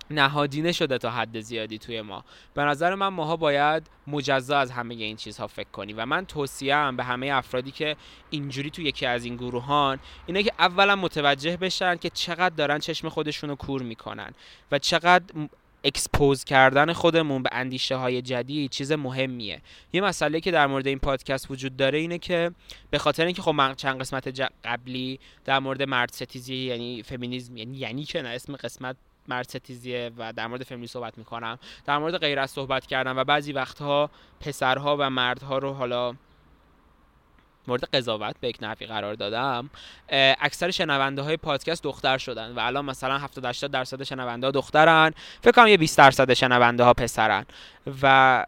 نهادینه 0.09 0.71
شده 0.71 0.97
تا 0.97 1.11
حد 1.11 1.39
زیادی 1.39 1.77
توی 1.77 2.01
ما. 2.01 2.23
به 2.53 2.63
نظر 2.63 2.95
من 2.95 3.07
ماها 3.07 3.35
باید 3.35 3.87
مجزا 4.07 4.57
از 4.57 4.71
همه 4.71 4.95
این 4.95 5.15
چیزها 5.15 5.47
فکر 5.47 5.69
کنیم 5.69 5.95
و 5.99 6.05
من 6.05 6.25
توصیم 6.25 6.97
به 6.97 7.03
همه 7.03 7.29
افرادی 7.33 7.71
که 7.71 7.95
اینجوری 8.29 8.69
تو 8.69 8.81
یکی 8.81 9.05
از 9.05 9.25
این 9.25 9.35
گروهان 9.35 9.99
اینه 10.25 10.43
که 10.43 10.51
اولا 10.59 10.95
متوجه 10.95 11.57
بشن 11.57 11.95
که 11.95 12.09
چقدر 12.09 12.55
دارن 12.55 12.79
چشم 12.79 13.09
خودشون 13.09 13.49
رو 13.49 13.55
کور 13.55 13.81
می‌کنن 13.81 14.33
و 14.71 14.79
چقدر 14.79 15.25
expose 15.83 16.43
کردن 16.43 16.93
خودمون 16.93 17.43
به 17.43 17.49
اندیشه 17.51 17.95
های 17.95 18.21
جدید 18.21 18.71
چیز 18.71 18.91
مهمیه. 18.91 19.61
یه 19.93 20.01
مسئله 20.01 20.39
که 20.39 20.51
در 20.51 20.67
مورد 20.67 20.87
این 20.87 20.99
پادکست 20.99 21.51
وجود 21.51 21.77
داره 21.77 21.99
اینه 21.99 22.17
که 22.17 22.51
به 22.89 22.97
خاطر 22.97 23.25
اینکه 23.25 23.41
خب 23.41 23.73
چند 23.73 23.99
قسمت 23.99 24.41
قبلی 24.63 25.19
در 25.45 25.59
مورد 25.59 25.83
مرد 25.83 26.09
ستیزی 26.13 26.55
یعنی 26.55 27.03
فمینیسم 27.03 27.57
یعنی 27.57 27.77
یعنی 27.77 28.03
که 28.03 28.21
نه 28.21 28.29
اسم 28.29 28.55
قسمت 28.55 28.95
مرد 29.27 29.49
ستیزیه 29.49 30.11
و 30.17 30.33
در 30.33 30.47
مورد 30.47 30.63
فیلمی 30.63 30.87
صحبت 30.87 31.17
می‌کنم. 31.17 31.59
در 31.85 31.97
مورد 31.97 32.17
غیرت 32.17 32.49
صحبت 32.49 32.85
کردم 32.85 33.17
و 33.17 33.23
بعضی 33.23 33.53
وقتها 33.53 34.09
پسرها 34.39 34.97
و 34.99 35.09
مردها 35.09 35.57
رو 35.57 35.73
حالا 35.73 36.15
مورد 37.67 37.83
قضاوت 37.83 38.35
به 38.39 38.47
یک 38.47 38.57
نحوی 38.61 38.85
قرار 38.85 39.13
دادم 39.13 39.69
اکثر 40.39 40.71
شنونده 40.71 41.21
های 41.21 41.37
پادکست 41.37 41.83
دختر 41.83 42.17
شدن 42.17 42.51
و 42.51 42.59
الان 42.59 42.85
مثلا 42.85 43.17
70 43.17 43.45
80 43.45 43.71
درصد 43.71 44.03
شنونده 44.03 44.47
ها 44.47 44.51
دخترن. 44.51 45.13
فکر 45.41 45.51
کنم 45.51 45.67
یه 45.67 45.77
20 45.77 45.97
درصد 45.97 46.33
شنونده 46.33 46.83
ها 46.83 46.93
پسرن. 46.93 47.45
و 48.01 48.45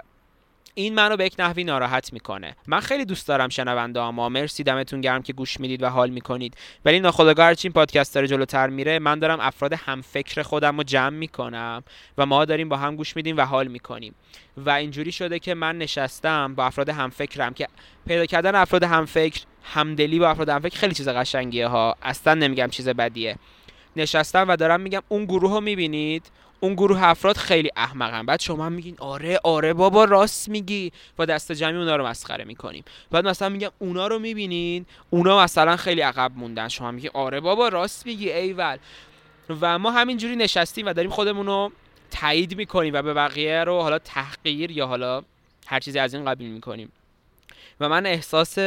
این 0.80 0.96
منو 0.96 1.18
به 1.18 1.26
یک 1.26 1.36
نحوی 1.40 1.64
ناراحت 1.64 2.14
می‌کنه. 2.14 2.56
من 2.68 2.80
خیلی 2.80 3.06
دوست 3.06 3.28
دارم 3.28 3.50
شنونده 3.50 4.00
اما 4.00 4.30
مرسی 4.30 4.64
دمتون 4.64 5.02
گرم 5.02 5.22
که 5.22 5.34
گوش 5.34 5.60
می‌دید 5.60 5.84
و 5.84 5.90
حال 5.90 6.10
می‌کنید. 6.10 6.58
ولی 6.86 7.00
ناخداگاه 7.00 7.46
هرچی 7.46 7.68
این 7.68 7.74
پادکست 7.74 8.16
داره 8.16 8.28
جلوتر 8.28 8.68
میره 8.68 9.00
من 9.00 9.20
دارم 9.20 9.40
افراد 9.40 9.74
هم 9.74 10.02
فکر 10.02 10.42
خودم 10.42 10.78
رو 10.78 10.84
جمع 10.84 11.10
می‌کنم 11.10 11.84
و 12.18 12.26
ما 12.26 12.46
داریم 12.46 12.70
با 12.70 12.78
هم 12.78 12.96
گوش 12.96 13.16
میدیم 13.16 13.38
و 13.38 13.42
حال 13.42 13.68
می‌کنیم. 13.68 14.16
و 14.58 14.70
اینجوری 14.70 15.12
شده 15.12 15.40
که 15.40 15.54
من 15.54 15.78
نشستم 15.78 16.56
با 16.56 16.66
افراد 16.66 16.90
هم 16.90 17.10
فکرم 17.10 17.54
که 17.54 17.68
پیدا 18.08 18.26
کردن 18.26 18.56
افراد 18.56 18.84
هم 18.84 19.06
فکر 19.06 19.42
همدلی 19.64 20.20
با 20.20 20.30
افراد 20.30 20.50
هم 20.50 20.60
فکر 20.60 20.78
خیلی 20.78 20.94
چیز 20.94 21.08
قشنگیه 21.08 21.68
ها. 21.68 21.96
اصلا 22.02 22.34
نمیگم 22.34 22.68
چیز 22.68 22.90
بدیه. 22.90 23.36
نشستم 23.96 24.46
و 24.50 24.56
دارم 24.56 24.82
میگم 24.82 25.02
اون 25.10 25.26
گروه 25.26 25.52
رو 25.52 25.62
می‌بینید 25.62 26.32
اون 26.60 26.74
گروه 26.74 27.04
افراد 27.04 27.38
خیلی 27.38 27.70
احمقن. 27.76 28.26
بعد 28.26 28.40
شما 28.40 28.70
میگین 28.70 28.96
آره 29.00 29.40
آره 29.44 29.74
بابا 29.74 30.04
راست 30.06 30.50
میگی. 30.50 30.92
با 31.18 31.26
دست 31.26 31.52
جمعی 31.52 31.78
اونا 31.78 31.96
رو 31.96 32.08
مسخره 32.08 32.44
می‌کنیم. 32.44 32.84
بعد 33.12 33.28
مثلا 33.28 33.50
میگم 33.50 33.72
اونا 33.80 34.08
رو 34.08 34.20
می‌بینین 34.20 34.86
اونا 35.10 35.44
مثلا 35.44 35.76
خیلی 35.76 36.02
عقب 36.02 36.32
موندن. 36.36 36.68
شما 36.68 36.92
میگی 36.92 37.10
آره 37.14 37.40
بابا 37.40 37.68
راست 37.68 38.06
میگی 38.06 38.32
ایول. 38.32 38.78
و 39.62 39.80
ما 39.80 39.92
همینجوری 39.92 40.36
نشستیم 40.36 40.86
و 40.86 40.94
داریم 40.94 41.12
خودمون 41.12 41.46
رو 41.46 41.72
تایید 42.12 42.58
می‌کنیم 42.58 42.94
و 42.94 43.02
به 43.02 43.14
بقیه 43.14 43.64
رو 43.64 43.82
حالا 43.82 44.00
تحقیر 44.00 44.72
یا 44.72 44.88
حالا 44.88 45.24
هر 45.68 45.80
چیزی 45.80 46.00
از 46.00 46.14
این 46.14 46.26
قبیل 46.26 46.50
می‌کنیم. 46.50 46.92
و 47.80 47.90
من 47.90 48.06
احساس 48.06 48.58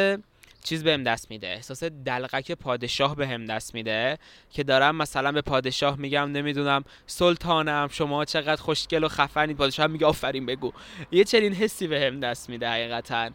چیز 0.65 0.85
بهم 0.85 1.03
دست 1.03 1.31
میده. 1.31 1.47
احساس 1.47 1.85
دلقک 1.85 2.53
پادشاه 2.53 3.17
بهم 3.17 3.45
دست 3.45 3.75
میده 3.75 4.19
که 4.51 4.63
دارم 4.63 4.97
مثلا 4.97 5.33
به 5.33 5.43
پادشاه 5.43 5.99
میگم 5.99 6.33
نمی‌دونم 6.33 6.85
سلطانم 7.07 7.89
شما 7.93 8.25
چقدر 8.25 8.63
خوشگل 8.63 9.05
و 9.05 9.09
خفنید 9.09 9.57
پادشاه 9.57 9.87
میگه 9.87 10.07
آفرین 10.07 10.47
بگو. 10.47 10.73
یه 11.13 11.25
چنین 11.25 11.55
حسی 11.55 11.87
بهم 11.87 12.21
دست 12.21 12.51
میده 12.51 12.69
حقیقتا. 12.69 13.31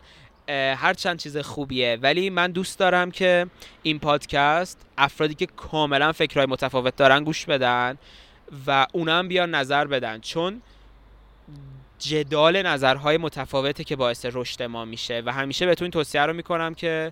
هر 0.50 0.94
چند 0.94 1.20
چیز 1.20 1.38
خوبیه. 1.38 1.98
ولی 2.02 2.30
من 2.30 2.52
دوست 2.52 2.80
دارم 2.80 3.12
که 3.12 3.48
این 3.84 4.00
پادکست 4.00 4.86
افرادی 4.98 5.34
که 5.34 5.46
کاملا 5.46 6.12
فکرهای 6.12 6.48
متفاوت 6.50 6.96
دارن 6.96 7.24
گوش 7.24 7.46
بدن 7.46 7.98
و 8.68 8.88
اونم 8.94 9.28
بیان 9.28 9.56
نظر 9.56 9.86
بدن. 9.86 10.20
چون 10.20 10.62
جدال 12.00 12.62
نظرهای 12.62 13.18
متفاوته 13.18 13.84
که 13.84 13.96
باعث 13.96 14.26
رشد 14.34 14.64
ما 14.64 14.86
میشه 14.86 15.24
و 15.26 15.34
همیشه 15.34 15.66
بهتون 15.66 15.92
توصیه 15.92 16.22
رو 16.22 16.34
می‌کنم 16.34 16.74
که 16.74 17.12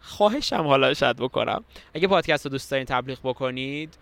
خواهشم 0.00 0.66
حالا 0.66 0.94
شاید 0.94 1.16
بکنم. 1.16 1.64
اگه 1.94 2.08
پادکست 2.08 2.46
رو 2.46 2.50
دوست 2.50 2.70
دارین 2.70 2.86
تبلیغ 2.86 3.18
بکنید 3.24 3.94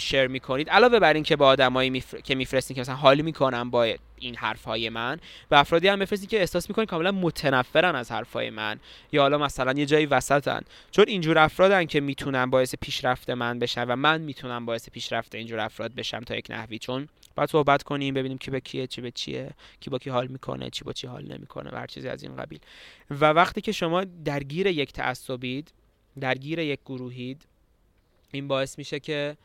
شیر 0.00 0.26
می‌کنید. 0.26 0.70
علاوه 0.70 0.98
بر 0.98 1.12
این 1.12 1.22
که 1.22 1.36
با 1.36 1.46
آدمایی 1.46 1.90
میفر... 1.90 2.20
که 2.20 2.34
میفرستین 2.34 2.74
که 2.74 2.80
مثلا 2.80 2.94
حال 2.94 3.20
می‌کنم 3.20 3.70
با 3.70 3.94
این 4.18 4.36
حرفهای 4.36 4.88
من 4.88 5.18
و 5.50 5.54
افرادی 5.54 5.88
هم 5.88 5.98
میفرستین 5.98 6.28
که 6.28 6.40
احساس 6.40 6.68
می‌کنین 6.68 6.86
کاملا 6.86 7.12
متنفرن 7.12 7.96
از 7.96 8.12
حرفهای 8.12 8.50
من 8.50 8.80
یا 9.12 9.22
حالا 9.22 9.38
مثلا 9.38 9.72
یه 9.72 9.86
جایی 9.86 10.06
وسطن. 10.06 10.60
چون 10.90 11.04
اینجور 11.08 11.38
افرادن 11.38 11.84
که 11.84 12.00
می‌تونن 12.00 12.50
باعث 12.50 12.74
پیشرفت 12.80 13.30
من 13.30 13.58
بشن 13.58 13.84
و 13.84 13.96
من 13.96 14.20
می‌تونم 14.20 14.66
باعث 14.66 14.90
پیشرفت 14.90 15.34
اینجور 15.34 15.60
افراد 15.60 15.94
بشم 15.94 16.20
تا 16.20 16.36
یک 16.36 16.46
نحوی. 16.50 16.78
چون 16.78 17.08
بعد 17.36 17.50
صحبت 17.50 17.82
کنیم 17.82 18.14
ببینیم 18.14 18.38
کی 18.38 18.50
به 18.50 18.60
کیه 18.60 18.86
چی 18.86 19.00
به 19.00 19.10
چیه 19.10 19.50
کی 19.80 19.90
با 19.90 19.98
کی 19.98 20.10
حال 20.10 20.26
می‌کنه 20.26 20.70
چی 20.70 20.84
با 20.84 20.92
چی 20.92 21.06
حال 21.06 21.32
نمی‌کنه 21.32 21.70
و 21.70 21.76
هر 21.76 21.86
چیزی 21.86 22.08
از 22.08 22.22
این 22.22 22.36
قبیل. 22.36 22.60
و 23.10 23.24
وقتی 23.24 23.60
که 23.60 23.72
شما 23.72 24.04
درگیر 24.04 24.66
یک 24.66 24.92
تعصبید 24.92 25.72
درگیر 26.20 26.58
یک 26.58 26.80
گروهید 26.86 27.46
این 28.32 28.48
باعث 28.48 28.78
میشه 28.78 29.00
که 29.00 29.36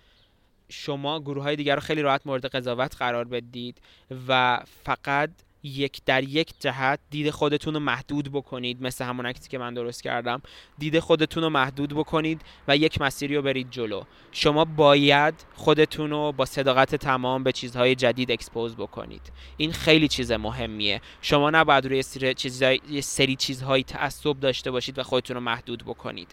شما 0.69 1.19
گروه 1.19 1.43
های 1.43 1.55
دیگر 1.55 1.75
رو 1.75 1.81
خیلی 1.81 2.01
راحت 2.01 2.27
مورد 2.27 2.45
قضاوت 2.45 2.95
قرار 2.95 3.25
بدید 3.25 3.81
و 4.27 4.61
فقط 4.83 5.29
یک 5.63 6.01
در 6.05 6.23
یک 6.23 6.53
جهت 6.59 6.99
دید 7.09 7.29
خودتون 7.29 7.73
رو 7.73 7.79
محدود 7.79 8.31
بکنید 8.31 8.81
مثل 8.81 9.05
همون 9.05 9.25
عکسی 9.25 9.49
که 9.49 9.57
من 9.57 9.73
درست 9.73 10.03
کردم. 10.03 10.41
دید 10.77 10.99
خودتون 10.99 11.43
رو 11.43 11.49
محدود 11.49 11.93
بکنید 11.93 12.41
و 12.67 12.77
یک 12.77 13.01
مسیری 13.01 13.35
رو 13.35 13.41
برید 13.41 13.71
جلو. 13.71 14.03
شما 14.31 14.65
باید 14.65 15.33
خودتون 15.55 16.09
رو 16.09 16.31
با 16.31 16.45
صداقت 16.45 16.95
تمام 16.95 17.43
به 17.43 17.51
چیزهای 17.51 17.95
جدید 17.95 18.31
اکسپوز 18.31 18.75
بکنید. 18.75 19.31
این 19.57 19.71
خیلی 19.71 20.07
چیز 20.07 20.31
مهمیه. 20.31 21.01
شما 21.21 21.49
نباید 21.49 21.85
روی 21.85 22.01
سری 22.01 22.33
چیزهای 22.33 23.01
سری 23.01 23.35
چیزهایی 23.35 23.83
تعصب 23.83 24.39
داشته 24.39 24.71
باشید 24.71 24.99
و 24.99 25.03
خودتون 25.03 25.35
رو 25.35 25.41
محدود 25.41 25.83
بکنید. 25.83 26.31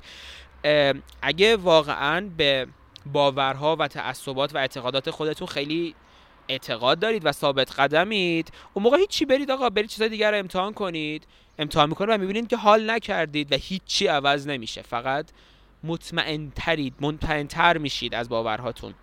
اگه 1.23 1.57
واقعا 1.57 2.31
به 2.37 2.67
باورها 3.13 3.77
و 3.77 3.89
تعصبات 3.89 4.55
و 4.55 4.59
اعتقادات 4.59 5.11
خودتون 5.11 5.47
خیلی 5.47 5.95
اعتقاد 6.49 6.99
دارید 6.99 7.23
و 7.25 7.33
ثابت 7.33 7.81
قدمید 7.81 8.53
اون 8.75 8.83
موقع 8.83 8.99
هیچی 8.99 9.25
برید 9.25 9.51
آقا 9.51 9.71
برید 9.71 9.91
چیزای 9.91 10.09
دیگر 10.09 10.31
رو 10.31 10.39
امتحان 10.39 10.73
کنید. 10.73 11.27
امتحان 11.59 11.89
می‌کنید 11.89 12.11
و 12.11 12.19
می‌بینید 12.19 12.49
که 12.49 12.57
حال 12.57 12.91
نکردید 12.91 13.53
و 13.53 13.57
هیچی 13.57 14.07
عوض 14.07 14.47
نمیشه. 14.47 14.83
فقط 14.83 15.31
مطمئن 15.85 16.53
ترید 16.57 16.95
مطمئن 17.01 17.79
میشید 17.79 18.15
از 18.15 18.29
باورهاتون. 18.29 18.95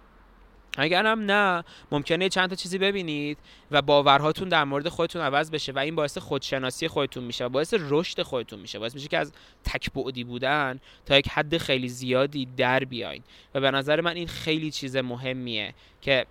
اگر 0.78 1.06
هم 1.06 1.32
نه 1.32 1.64
ممکنه 1.92 2.30
چند 2.30 2.50
تا 2.50 2.56
چیزی 2.56 2.78
ببینید 2.78 3.38
و 3.72 3.82
باورهاتون 3.82 4.50
در 4.50 4.64
مورد 4.64 4.90
خودتون 4.90 5.22
عوض 5.22 5.52
بشه 5.52 5.72
و 5.72 5.80
این 5.80 5.96
باعث 5.96 6.18
خودشناسی 6.18 6.88
خودتون 6.88 7.24
میشه 7.24 7.46
و 7.46 7.50
باعث 7.50 7.74
رشد 7.80 8.22
خودتون 8.22 8.60
میشه. 8.60 8.80
باعث 8.80 8.96
میشه 8.96 9.08
که 9.08 9.18
از 9.18 9.34
تکبعدی 9.64 10.24
بودن 10.24 10.80
تا 11.06 11.18
یک 11.18 11.30
حد 11.30 11.58
خیلی 11.58 11.90
زیادی 11.90 12.46
در 12.58 12.80
بیاین. 12.80 13.24
و 13.54 13.60
به 13.60 13.72
نظر 13.72 14.02
من 14.02 14.16
این 14.16 14.28
خیلی 14.28 14.72
چیز 14.72 14.98
مهمیه 14.98 15.74
که 16.02 16.26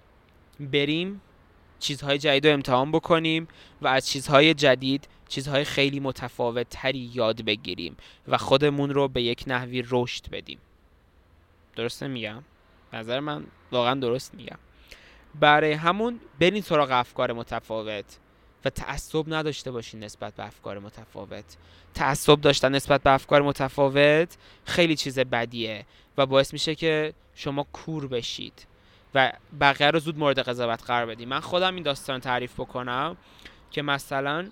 بریم 0.61 1.21
چیزهای 1.79 2.19
جدید 2.19 2.47
رو 2.47 2.53
امتحان 2.53 2.93
بکنیم 2.93 3.49
و 3.83 3.89
از 3.89 4.09
چیزهای 4.09 4.55
جدید 4.55 5.09
چیزهای 5.29 5.65
خیلی 5.65 6.01
متفاوت 6.01 6.67
تری 6.71 7.11
یاد 7.15 7.43
بگیریم 7.43 7.97
و 8.29 8.39
خودمون 8.39 8.91
رو 8.91 9.09
به 9.09 9.23
یک 9.23 9.45
نحوی 9.47 9.85
رشد 9.91 10.31
بدیم. 10.31 10.59
درسته 11.77 12.09
میگم؟ 12.09 12.43
نظر 12.93 13.21
من 13.21 13.45
واقعا 13.73 13.95
درست 13.95 14.35
میگم. 14.35 14.59
برای 15.41 15.73
همون 15.73 16.21
برین 16.41 16.63
سراغ 16.63 16.91
افکار 16.91 17.33
متفاوت 17.33 18.19
و 18.65 18.71
تعصب 18.71 19.35
نداشته 19.35 19.71
باشین 19.71 20.05
نسبت 20.05 20.35
به 20.35 20.47
افکار 20.47 20.79
متفاوت. 20.79 21.57
تعصب 21.95 22.41
داشتن 22.41 22.75
نسبت 22.75 23.03
به 23.03 23.11
افکار 23.11 23.43
متفاوت 23.43 24.37
خیلی 24.65 24.97
چیز 24.97 25.19
بدیه 25.19 25.87
و 26.19 26.27
باعث 26.27 26.53
میشه 26.53 26.75
که 26.75 27.15
شما 27.35 27.67
کور 27.73 28.07
بشید. 28.07 28.67
و 29.15 29.33
بقیه 29.61 29.91
رو 29.91 29.99
زود 29.99 30.19
مورد 30.19 30.39
قضاوت 30.39 30.83
قرار 30.83 31.07
بدیم. 31.07 31.29
من 31.29 31.41
خودم 31.41 31.75
این 31.75 31.83
داستان 31.83 32.21
تعریف 32.21 32.55
بکنم 32.55 33.17
که 33.71 33.83
مثلا 33.83 34.51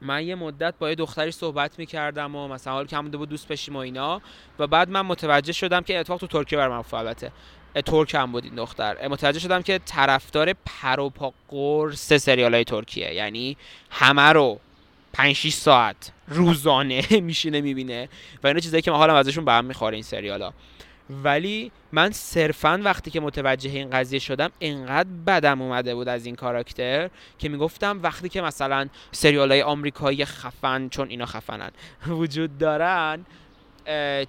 من 0.00 0.26
یه 0.26 0.34
مدت 0.34 0.74
با 0.78 0.88
یه 0.88 0.94
دختری 0.94 1.30
صحبت 1.30 1.78
می‌کردم 1.78 2.36
و 2.36 2.48
مثلا 2.48 2.72
حال 2.72 2.86
که 2.86 2.98
بود 2.98 3.28
دوست 3.28 3.48
بشیم 3.48 3.76
و 3.76 3.78
اینا 3.78 4.20
و 4.58 4.66
بعد 4.66 4.90
من 4.90 5.00
متوجه 5.00 5.52
شدم 5.52 5.80
که 5.80 5.98
اتفاق 5.98 6.20
تو 6.20 6.26
ترکیه 6.26 6.58
بر 6.58 6.68
من 6.68 6.82
فعالته 6.82 7.32
ترک 7.82 8.14
هم 8.14 8.32
بود 8.32 8.44
این 8.44 8.54
دختر. 8.54 9.08
متوجه 9.08 9.40
شدم 9.40 9.62
که 9.62 9.78
طرفدار 9.78 10.52
پر 10.52 11.00
و 11.00 11.10
پا 11.10 11.32
قرص 11.48 12.12
سریال 12.12 12.54
های 12.54 12.64
ترکیه. 12.64 13.14
یعنی 13.14 13.56
همه 13.90 14.22
رو 14.32 14.60
5 15.12 15.32
6 15.32 15.52
ساعت 15.52 16.12
روزانه 16.28 17.02
میشینه 17.20 17.60
می‌بینه. 17.60 18.08
و 18.42 18.46
اینا 18.46 18.60
چیزایی 18.60 18.82
که 18.82 18.90
ما 18.90 18.96
حالم 18.96 19.14
ازشون 19.14 19.44
به 19.44 19.52
هم 19.52 19.64
می‌خوره 19.64 19.94
این 19.94 20.02
سریال 20.02 20.42
ها 20.42 20.52
ولی 21.10 21.72
من 21.92 22.10
صرفا 22.10 22.80
وقتی 22.84 23.10
که 23.10 23.20
متوجه 23.20 23.70
این 23.70 23.90
قضیه 23.90 24.18
شدم 24.18 24.50
انقدر 24.60 25.08
بدم 25.26 25.62
اومده 25.62 25.94
بود 25.94 26.08
از 26.08 26.26
این 26.26 26.34
کاراکتر 26.34 27.10
که 27.38 27.48
می‌گفتم 27.48 28.00
وقتی 28.02 28.28
که 28.28 28.42
مثلا 28.42 28.88
سریال 29.12 29.50
های 29.50 29.62
آمریکایی 29.62 30.24
خفن 30.24 30.88
چون 30.88 31.08
اینا 31.08 31.26
خفنن 31.26 31.70
وجود 32.08 32.58
دارن 32.58 33.24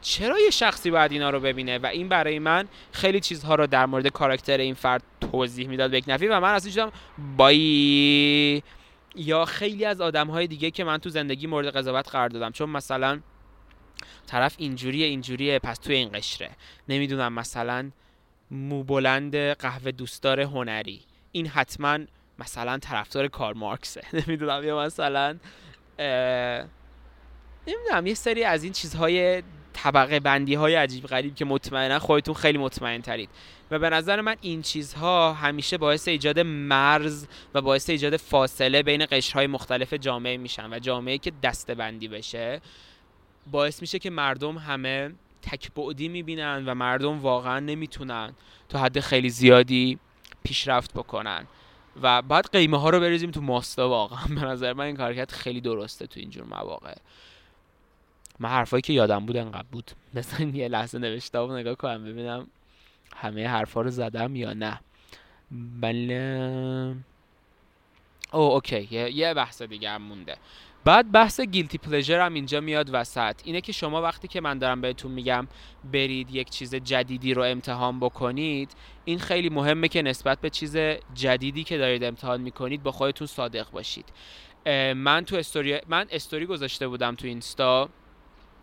چرا 0.01 0.39
یه 0.39 0.49
شخصی 0.49 0.91
باید 0.91 1.11
اینا 1.11 1.29
رو 1.29 1.39
ببینه؟ 1.39 1.77
و 1.77 1.85
این 1.85 2.09
برای 2.09 2.39
من 2.39 2.67
خیلی 2.91 3.19
چیزها 3.19 3.55
رو 3.55 3.67
در 3.67 3.85
مورد 3.85 4.07
کاراکتر 4.07 4.57
این 4.57 4.73
فرد 4.73 5.03
توضیح 5.31 5.67
می‌داد 5.67 5.91
به 5.91 6.01
نفی 6.07 6.27
و 6.27 6.39
من 6.39 6.53
اصلا 6.53 6.71
شدم 6.71 6.91
بای. 7.37 8.61
یا 9.15 9.45
خیلی 9.45 9.85
از 9.85 10.01
آدم 10.01 10.27
های 10.27 10.47
دیگه 10.47 10.71
که 10.71 10.83
من 10.83 10.97
تو 10.97 11.09
زندگی 11.09 11.47
مورد 11.47 11.67
قضاوت 11.67 12.09
قرار 12.09 12.29
دادم. 12.29 12.51
چون 12.51 12.69
مثلا 12.69 13.19
طرف 14.27 14.55
اینجوریه 14.57 15.05
اینجوریه 15.05 15.59
پس 15.59 15.77
توی 15.77 15.95
این 15.95 16.09
قشره. 16.13 16.49
نمی‌دونم 16.89 17.33
مثلا 17.33 17.91
مو 18.51 18.83
بلند 18.83 19.35
قهوه 19.35 19.91
دوستدار 19.91 20.41
هنری. 20.41 21.01
این 21.31 21.47
حتما 21.47 21.99
مثلا 22.39 22.77
طرفدار 22.77 23.27
کار 23.27 23.53
مارکسه. 23.53 24.01
نمی‌دونم 24.27 24.63
یا 24.63 24.79
مثلا 24.79 25.37
نمی‌دونم 27.67 28.07
یه 28.07 28.13
سری 28.13 28.43
از 28.43 28.63
این 28.63 28.73
چیزهای 28.73 29.43
طبقه 29.73 30.19
بندی 30.19 30.53
های 30.53 30.75
عجیب 30.75 31.07
غریب 31.07 31.35
که 31.35 31.45
مطمئنا 31.45 31.99
خودتون 31.99 32.33
خیلی 32.33 32.57
مطمئن 32.57 33.01
ترید 33.01 33.29
و 33.71 33.79
به 33.79 33.89
نظر 33.89 34.21
من 34.21 34.35
این 34.41 34.61
چیزها 34.61 35.33
همیشه 35.33 35.77
باعث 35.77 36.07
ایجاد 36.07 36.39
مرز 36.39 37.27
و 37.53 37.61
باعث 37.61 37.89
ایجاد 37.89 38.17
فاصله 38.17 38.83
بین 38.83 39.05
قشرهای 39.11 39.47
مختلف 39.47 39.93
جامعه 39.93 40.37
میشن 40.37 40.73
و 40.73 40.79
جامعه 40.79 41.17
که 41.17 41.31
دسته 41.43 41.75
بندی 41.75 42.07
بشه. 42.07 42.61
باعث 43.51 43.81
میشه 43.81 43.99
که 43.99 44.09
مردم 44.09 44.57
همه 44.57 45.11
تکبعدی 45.41 46.07
می‌بینن 46.07 46.63
و 46.65 46.73
مردم 46.73 47.19
واقعا 47.19 47.59
نمی‌تونن 47.59 48.33
تا 48.69 48.79
حد 48.79 48.99
خیلی 48.99 49.29
زیادی 49.29 49.99
پیشرفت 50.43 50.93
بکنن. 50.93 51.47
و 52.01 52.21
بعد 52.21 52.51
قیمه 52.51 52.79
ها 52.79 52.89
رو 52.89 52.99
بریزیم 52.99 53.31
تو 53.31 53.41
ماستا 53.41 53.89
واقعا. 53.89 54.25
به 54.35 54.41
نظر 54.41 54.73
من 54.73 54.85
این 54.85 54.97
کارکت 54.97 55.31
خیلی 55.31 55.61
درسته 55.61 56.07
تو 56.07 56.19
اینجور 56.19 56.43
مواقع. 56.43 56.95
من 58.39 58.49
حرفایی 58.49 58.81
که 58.81 58.93
یادم 58.93 59.25
بود 59.25 59.37
انقدر 59.37 59.67
بود. 59.71 59.91
مثلا 60.13 60.45
یه 60.45 60.67
لحظه 60.67 60.99
نوشته 60.99 61.39
و 61.39 61.57
نگاه 61.57 61.75
کنم 61.75 62.03
ببینم 62.03 62.47
همه 63.15 63.47
حرفا 63.47 63.81
رو 63.81 63.89
زدم 63.89 64.35
یا 64.35 64.53
نه. 64.53 64.79
بله. 65.51 66.95
او 68.33 68.41
اوکی. 68.41 68.87
یه, 68.91 69.11
یه 69.11 69.33
بحث 69.33 69.61
دیگه 69.61 69.89
هم 69.89 70.01
مونده. 70.01 70.37
بعد 70.87 71.11
بحث 71.11 71.39
گیلتی 71.39 71.77
پلژر 71.77 72.19
هم 72.19 72.33
اینجا 72.33 72.61
میاد 72.61 72.89
وسط. 72.93 73.41
اینه 73.43 73.61
که 73.61 73.71
شما 73.71 74.01
وقتی 74.01 74.27
که 74.27 74.41
من 74.41 74.57
دارم 74.57 74.81
بهتون 74.81 75.11
میگم 75.11 75.47
برید 75.93 76.35
یک 76.35 76.49
چیز 76.49 76.75
جدیدی 76.75 77.33
رو 77.33 77.43
امتحان 77.43 77.99
بکنید 77.99 78.71
این 79.05 79.19
خیلی 79.19 79.49
مهمه 79.49 79.87
که 79.87 80.01
نسبت 80.01 80.41
به 80.41 80.49
چیز 80.49 80.77
جدیدی 81.13 81.63
که 81.63 81.77
دارید 81.77 82.03
امتحان 82.03 82.41
می‌کنید 82.41 82.83
با 82.83 82.91
خودتون 82.91 83.27
صادق 83.27 83.71
باشید. 83.71 84.05
من 84.95 85.25
تو 85.25 85.35
استوری 85.35 85.79
من 85.87 86.05
استوری 86.11 86.45
گذاشته 86.45 86.87
بودم 86.87 87.15
تو 87.15 87.27
اینستا 87.27 87.89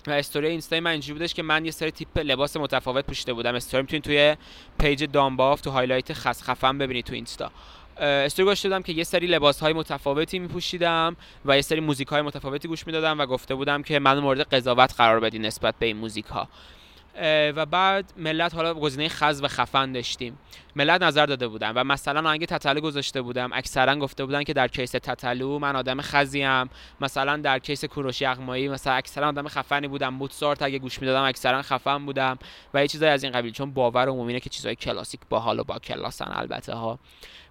و 0.06 0.10
استوری 0.10 0.46
اینستا 0.46 0.80
من 0.80 0.90
اینجوری 0.90 1.18
بودش 1.18 1.34
که 1.34 1.42
من 1.42 1.64
یه 1.64 1.70
سری 1.70 1.90
تیپ 1.90 2.18
لباس 2.18 2.56
متفاوت 2.56 3.06
پوشیده 3.06 3.32
بودم. 3.32 3.54
استوری 3.54 3.82
می‌تونید 3.82 4.04
توی 4.04 4.36
page 4.78 5.04
دامباف 5.04 5.60
تو 5.60 5.70
highlight 5.70 6.12
خز 6.12 6.42
خفن 6.42 6.78
ببینید 6.78 7.04
تو 7.04 7.14
اینستا. 7.14 7.52
استوری 7.96 8.46
گذاشته 8.46 8.68
بودم 8.68 8.82
که 8.82 8.92
یه 8.92 9.04
سری 9.04 9.26
لباس 9.26 9.60
های 9.60 9.72
متفاوتی 9.72 10.38
میپوشیدم 10.38 11.16
و 11.44 11.56
یه 11.56 11.62
سری 11.62 11.80
موزیک 11.80 12.08
های 12.08 12.22
متفاوتی 12.22 12.68
گوش 12.68 12.86
می‌دادم 12.86 13.20
و 13.20 13.26
گفته 13.26 13.54
بودم 13.54 13.82
که 13.82 13.98
منو 13.98 14.18
مورد 14.18 14.40
قضاوت 14.40 14.94
قرار 14.96 15.20
بدین 15.20 15.46
نسبت 15.46 15.74
به 15.78 15.86
این 15.86 15.96
موزیک 15.96 16.26
ها 16.26 16.48
و 17.56 17.66
بعد 17.66 18.12
ملت 18.16 18.54
حالا 18.54 18.74
گزینه 18.74 19.08
خز 19.08 19.40
و 19.42 19.48
خفن 19.48 19.92
داشتیم. 19.92 20.38
ملت 20.76 21.02
نظر 21.02 21.26
داده 21.26 21.48
بودن 21.48 21.70
و 21.70 21.84
مثلا 21.84 22.28
آهنگ 22.28 22.44
تتلو 22.44 22.80
گذاشته 22.80 23.22
بودم. 23.22 23.50
اکثرا 23.52 23.96
گفته 23.96 24.24
بودن 24.24 24.42
که 24.42 24.52
در 24.52 24.68
case 24.68 24.90
تتلو 24.90 25.58
من 25.58 25.76
آدم 25.76 26.00
خزیم. 26.00 26.70
مثلا 27.00 27.36
در 27.36 27.58
کیس 27.58 27.84
کوروش 27.84 28.20
یغمایی 28.20 28.68
مثلا 28.68 28.92
اکثرا 28.92 29.28
آدم 29.28 29.48
خفنی 29.48 29.88
بودم. 29.88 30.14
موتسارت 30.14 30.62
اگه 30.62 30.78
گوش 30.78 31.00
می‌دادم 31.00 31.22
اکثرا 31.22 31.62
خفن 31.62 32.06
بودم 32.06 32.38
و 32.74 32.80
یه 32.80 32.88
چیزایی 32.88 33.12
از 33.12 33.24
این 33.24 33.32
قبیل. 33.32 33.52
چون 33.52 33.70
باور 33.70 34.08
عمومی 34.08 34.40
که 34.40 34.50
چیزای 34.50 34.74
کلاسیک 34.74 35.20
باحال 35.28 35.58
و 35.58 35.64
با 35.64 35.78
کلاسن 35.78 36.32
البته 36.32 36.74
ها. 36.74 36.98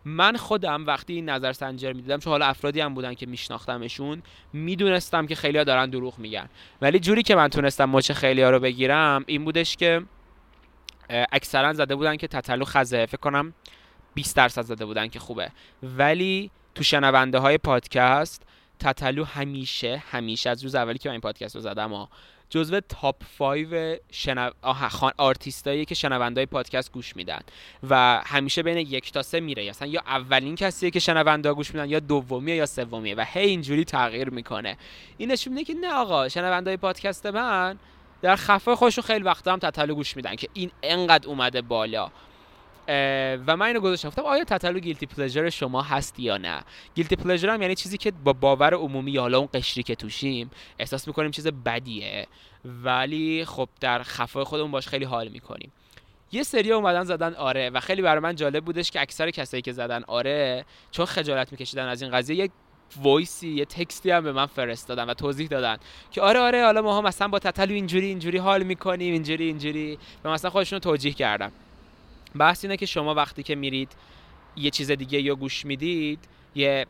من 0.06 0.38
خودم 0.38 0.86
وقتی 0.86 1.14
این 1.14 1.30
نظر 1.30 1.54
سنجر 1.54 1.94
می‌دیدم 1.94 2.20
چون 2.20 2.32
حالا 2.32 2.46
افرادی 2.46 2.82
هم 2.82 2.94
بودن 2.94 3.14
که 3.14 3.26
میشناختمشون 3.26 4.24
می‌دونستم 4.54 5.28
که 5.28 5.36
خیلی 5.36 5.64
دارن 5.64 5.90
دروغ 5.90 6.20
میگن. 6.20 6.50
ولی 6.82 7.00
جوری 7.00 7.24
که 7.24 7.36
من 7.36 7.48
تونستم 7.48 7.86
مچ 7.86 8.12
خیلی 8.12 8.42
ها 8.42 8.50
رو 8.50 8.60
بگیرم 8.60 9.24
این 9.28 9.46
بودش 9.46 9.78
که 9.78 10.02
اکثرا 11.10 11.74
زده 11.74 11.96
بودن 11.96 12.16
که 12.16 12.28
تتلو 12.28 12.66
خزه 12.66 13.06
فکر 13.06 13.18
کنم 13.18 13.54
20 14.14 14.36
درصد 14.36 14.62
زده 14.62 14.86
بودن 14.86 15.08
که 15.08 15.20
خوبه. 15.20 15.52
ولی 15.84 16.52
تو 16.76 16.84
شنونده 16.84 17.40
های 17.40 17.58
پادکست 17.58 18.42
تتلو 18.80 19.24
همیشه 19.24 20.04
همیشه 20.12 20.50
از 20.50 20.64
روز 20.64 20.76
اولی 20.76 20.98
که 20.98 21.10
من 21.10 21.14
این 21.14 21.22
پادکست 21.22 21.56
رو 21.56 21.62
زدم 21.62 21.94
ها 21.94 22.10
جزو 22.50 22.80
تاپ 22.80 23.16
5 23.38 24.00
شنو... 24.12 24.50
خان... 24.90 25.12
آرتیستایی 25.18 25.86
که 25.86 25.96
شنوندای 25.96 26.46
پادکست 26.46 26.92
گوش 26.92 27.16
میدن. 27.16 27.40
و 27.90 28.22
همیشه 28.26 28.64
بین 28.64 28.78
یک 28.78 29.12
تا 29.12 29.22
سه 29.22 29.40
میره. 29.40 29.64
اصلا 29.64 29.88
یا 29.88 30.02
اولین 30.08 30.56
کسیه 30.56 30.92
که 30.92 31.00
شنوندا 31.00 31.54
گوش 31.54 31.74
میدن 31.74 31.90
یا 31.90 32.00
دومیه 32.00 32.56
یا 32.56 32.66
سومیه. 32.66 33.16
و 33.16 33.26
هی 33.28 33.48
اینجوری 33.48 33.86
تغییر 33.86 34.30
می‌کنه. 34.30 34.78
این 35.18 35.32
نشون 35.32 35.54
میده 35.54 35.66
که 35.66 35.74
نه 35.74 35.94
آقا 35.94 36.30
شنوندای 36.30 36.78
پادکست 36.78 37.26
من 37.26 37.78
در 38.24 38.36
خفه 38.36 38.76
خودشون 38.76 39.04
خیلی 39.04 39.24
وقتا 39.24 39.54
هم 39.54 39.60
تتلو 39.60 39.96
گوش 39.96 40.16
میدن 40.16 40.36
که 40.36 40.48
این 40.54 40.72
انقدر 40.84 41.28
اومده 41.28 41.62
بالا. 41.62 42.12
و 43.48 43.58
من 43.58 43.62
اینو 43.62 43.80
گذاشتم. 43.80 44.08
گفتم 44.10 44.22
آیا 44.22 44.44
تتلو 44.44 44.80
guilty 44.80 45.06
pleasure 45.06 45.50
شما 45.50 45.82
هست 45.82 46.20
یا 46.20 46.38
نه؟ 46.38 46.64
guilty 46.96 47.16
pleasure 47.16 47.50
هم 47.50 47.62
یعنی 47.62 47.76
چیزی 47.76 47.98
که 47.98 48.12
با 48.12 48.34
باور 48.34 48.74
عمومی 48.74 49.12
یا 49.12 49.22
حالا 49.22 49.38
اون 49.38 49.50
قشری 49.54 49.84
که 49.84 49.96
توشیم 49.96 50.52
احساس 50.80 51.08
می‌کنیم 51.08 51.32
چیز 51.32 51.48
بدیه. 51.48 52.28
ولی 52.66 53.46
خب 53.46 53.70
در 53.80 54.04
خفای 54.04 54.44
خودمون 54.44 54.72
باش 54.72 54.88
خیلی 54.88 55.06
حال 55.06 55.28
می‌کنیم. 55.28 55.72
یه 56.32 56.44
سری 56.44 56.72
اومدن 56.72 57.04
زدن 57.04 57.34
آره 57.34 57.70
و 57.70 57.80
خیلی 57.80 58.02
برای 58.02 58.20
من 58.20 58.36
جالب 58.36 58.66
بودش 58.66 58.92
که 58.92 59.02
اکثر 59.02 59.32
کسایی 59.32 59.62
که 59.62 59.72
زدن 59.72 60.04
آره 60.08 60.66
چون 60.92 61.06
خجالت 61.06 61.52
میکشیدن 61.52 61.88
از 61.88 62.02
این 62.02 62.12
قضیه 62.12 62.36
یک 62.36 62.52
voice 63.02 63.42
ی 63.42 63.50
یه 63.50 63.66
text 63.66 64.03
ی 64.03 64.12
هم 64.12 64.24
به 64.24 64.32
من 64.32 64.46
فرستادن 64.46 65.10
و 65.10 65.14
توضیح 65.14 65.48
دادن 65.48 65.78
که 66.12 66.22
آره 66.22 66.40
آره 66.40 66.64
حالا 66.64 66.82
ما 66.82 67.02
مثلا 67.02 67.28
با 67.28 67.40
تتلو 67.40 67.74
اینجوری 67.74 68.06
اینجوری 68.06 68.38
حال 68.38 68.64
می‌کنیم 68.64 69.14
اینجوری 69.14 69.46
اینجوری. 69.46 69.98
و 70.24 70.30
مثلا 70.30 70.50
خودشون 70.50 70.76
رو 70.76 70.80
توجیه 70.80 71.14
کردن 71.14 71.52
بحث 72.36 72.66
اینه 72.66 72.78
که 72.78 72.86
شما 72.86 73.14
وقتی 73.14 73.44
که 73.44 73.56
میرید 73.56 73.92
یه 74.56 74.70
چیز 74.70 74.92
دیگه 74.92 75.22
یا 75.22 75.36
گوش 75.36 75.66
می‌دید 75.66 76.20
یه 76.56 76.86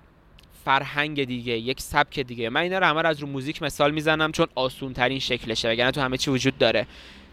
فرهنگ 0.65 1.23
دیگه 1.23 1.53
یک 1.53 1.81
سبک 1.81 2.19
دیگه. 2.19 2.49
من 2.49 2.61
اینا 2.61 2.79
رو 2.79 2.85
همه 2.85 3.07
از 3.07 3.19
رو 3.19 3.27
موزیک 3.27 3.63
مثال 3.63 3.91
می‌زنم 3.91 4.31
چون 4.31 4.47
آسون 4.55 4.93
ترین 4.93 5.19
شکلشه 5.19 5.69
وگرنه 5.69 5.91
تو 5.91 6.01
همه 6.01 6.17
چی 6.17 6.31
وجود 6.31 6.57
داره. 6.57 6.87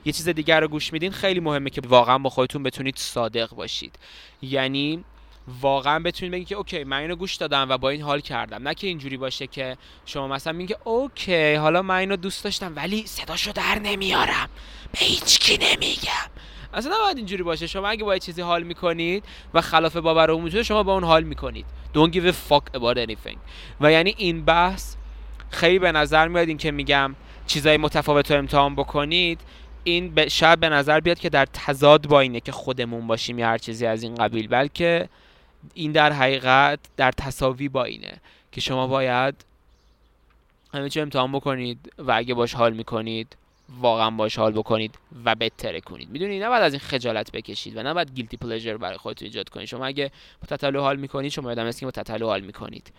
یه 0.05 0.13
چیز 0.13 0.29
دیگر 0.29 0.61
رو 0.61 0.69
گوش 0.69 0.93
میدین 0.93 1.13
خیلی 1.13 1.41
مهمه 1.41 1.71
که 1.71 1.81
واقعا 1.89 2.19
با 2.19 2.31
خودتون 2.31 2.63
بتونید 2.63 2.97
صادق 2.97 3.51
باشید. 3.55 3.99
یعنی 4.43 5.05
واقعا 5.61 5.99
بتونید 5.99 6.33
بگید 6.33 6.49
که 6.49 6.55
okay 6.55 6.85
من 6.85 6.97
اینو 6.97 7.17
گوش 7.17 7.35
دادم 7.35 7.67
و 7.71 7.79
با 7.79 7.91
این 7.91 8.03
حال 8.03 8.21
کردم. 8.21 8.69
نه 8.69 8.75
که 8.75 8.87
اینجوری 8.87 9.17
باشه 9.17 9.47
که 9.47 9.77
شما 10.07 10.29
مثلا 10.29 10.53
میگه 10.53 10.77
okay 10.85 11.55
حالا 11.55 11.83
من 11.83 11.97
اینو 11.97 12.17
دوست 12.17 12.45
داشتم 12.45 12.73
ولی 12.77 13.07
صداشو 13.07 13.53
در 13.53 13.79
نمیارم. 13.79 14.49
به 14.93 14.99
هیچکی 14.99 15.59
نمیگم. 15.63 16.31
اصلا 16.75 16.95
نباید 16.95 17.17
اینجوری 17.17 17.43
باشه. 17.43 17.67
شما 17.67 17.89
اگه 17.89 18.05
با 18.05 18.19
چیزی 18.19 18.43
حال 18.43 18.63
می‌کنید 18.63 19.25
و 19.55 19.61
خلاف 19.61 19.97
باور 19.97 20.31
عمومی 20.31 20.65
شما 20.65 20.83
با 20.83 20.95
اون 20.95 21.05
حال 21.05 21.23
می‌کنید. 21.23 21.67
Don't 21.95 22.13
give 22.13 22.27
a 22.27 22.35
fuck 22.51 22.79
about 22.81 22.97
anything. 22.97 23.37
و 23.81 23.93
یعنی 23.93 24.15
این 24.19 24.45
بحث 24.45 24.95
خیلی 25.51 25.79
به 25.79 25.93
نظر 25.93 26.29
میاد 26.29 26.49
این 26.49 26.57
که 26.57 26.71
میگم 26.71 27.17
چیزای 27.47 27.77
متفاوت 27.77 28.31
رو 28.31 28.39
امتحان 28.39 28.75
بکنید. 28.75 29.41
این. 29.85 30.29
شاید 30.29 30.61
به 30.61 30.69
نظر 30.69 31.01
بیاد 31.01 31.19
که 31.19 31.29
در 31.29 31.47
تضاد 31.47 32.07
با 32.07 32.21
اینه 32.21 32.41
که 32.41 32.53
خودمون 32.53 33.07
باشیم 33.07 33.39
یا 33.39 33.47
هر 33.47 33.59
چیزی 33.59 33.87
از 33.87 34.03
این 34.03 34.15
قبیل 34.15 34.49
بلکه 34.49 35.09
این 35.75 35.93
در 35.93 36.13
حقیقت 36.13 36.79
در 36.97 37.13
تصاوی 37.13 37.69
با 37.69 37.85
اینه 37.85 38.17
که 38.53 38.61
شما 38.61 38.87
باید 38.87 39.45
همه 40.75 40.89
چی 40.89 41.01
امتحان 41.01 41.33
بکنید 41.33 41.93
و 41.99 42.13
اگه 42.13 42.35
باش 42.35 42.55
حال 42.55 42.73
می‌کنید 42.73 43.37
واقعا 43.69 44.11
باش 44.11 44.39
حال 44.39 44.53
بکنید 44.53 44.99
و 45.25 45.35
بهتره 45.35 45.81
کنید. 45.81 46.11
می‌دونید 46.11 46.43
نباید 46.43 46.63
از 46.63 46.73
این 46.73 46.81
خجالت 46.81 47.33
بکشید 47.33 47.77
و 47.77 47.83
نباید 47.83 48.15
گیلتی 48.15 48.37
پلژر 48.37 48.77
برای 48.77 48.97
خودتون 48.97 49.27
ایجاد 49.27 49.49
کنید. 49.49 49.67
شما 49.67 49.87
اگه 49.87 50.11
با 50.41 50.57
تتلو 50.57 50.81
حال 50.81 50.97
می‌کنید 50.97 51.31
شما 51.31 51.49
یادم 51.49 51.71
که 51.71 51.87
با 51.87 51.91
تتلو 51.91 52.27
حال 52.27 52.41
می‌کنید. 52.41 52.93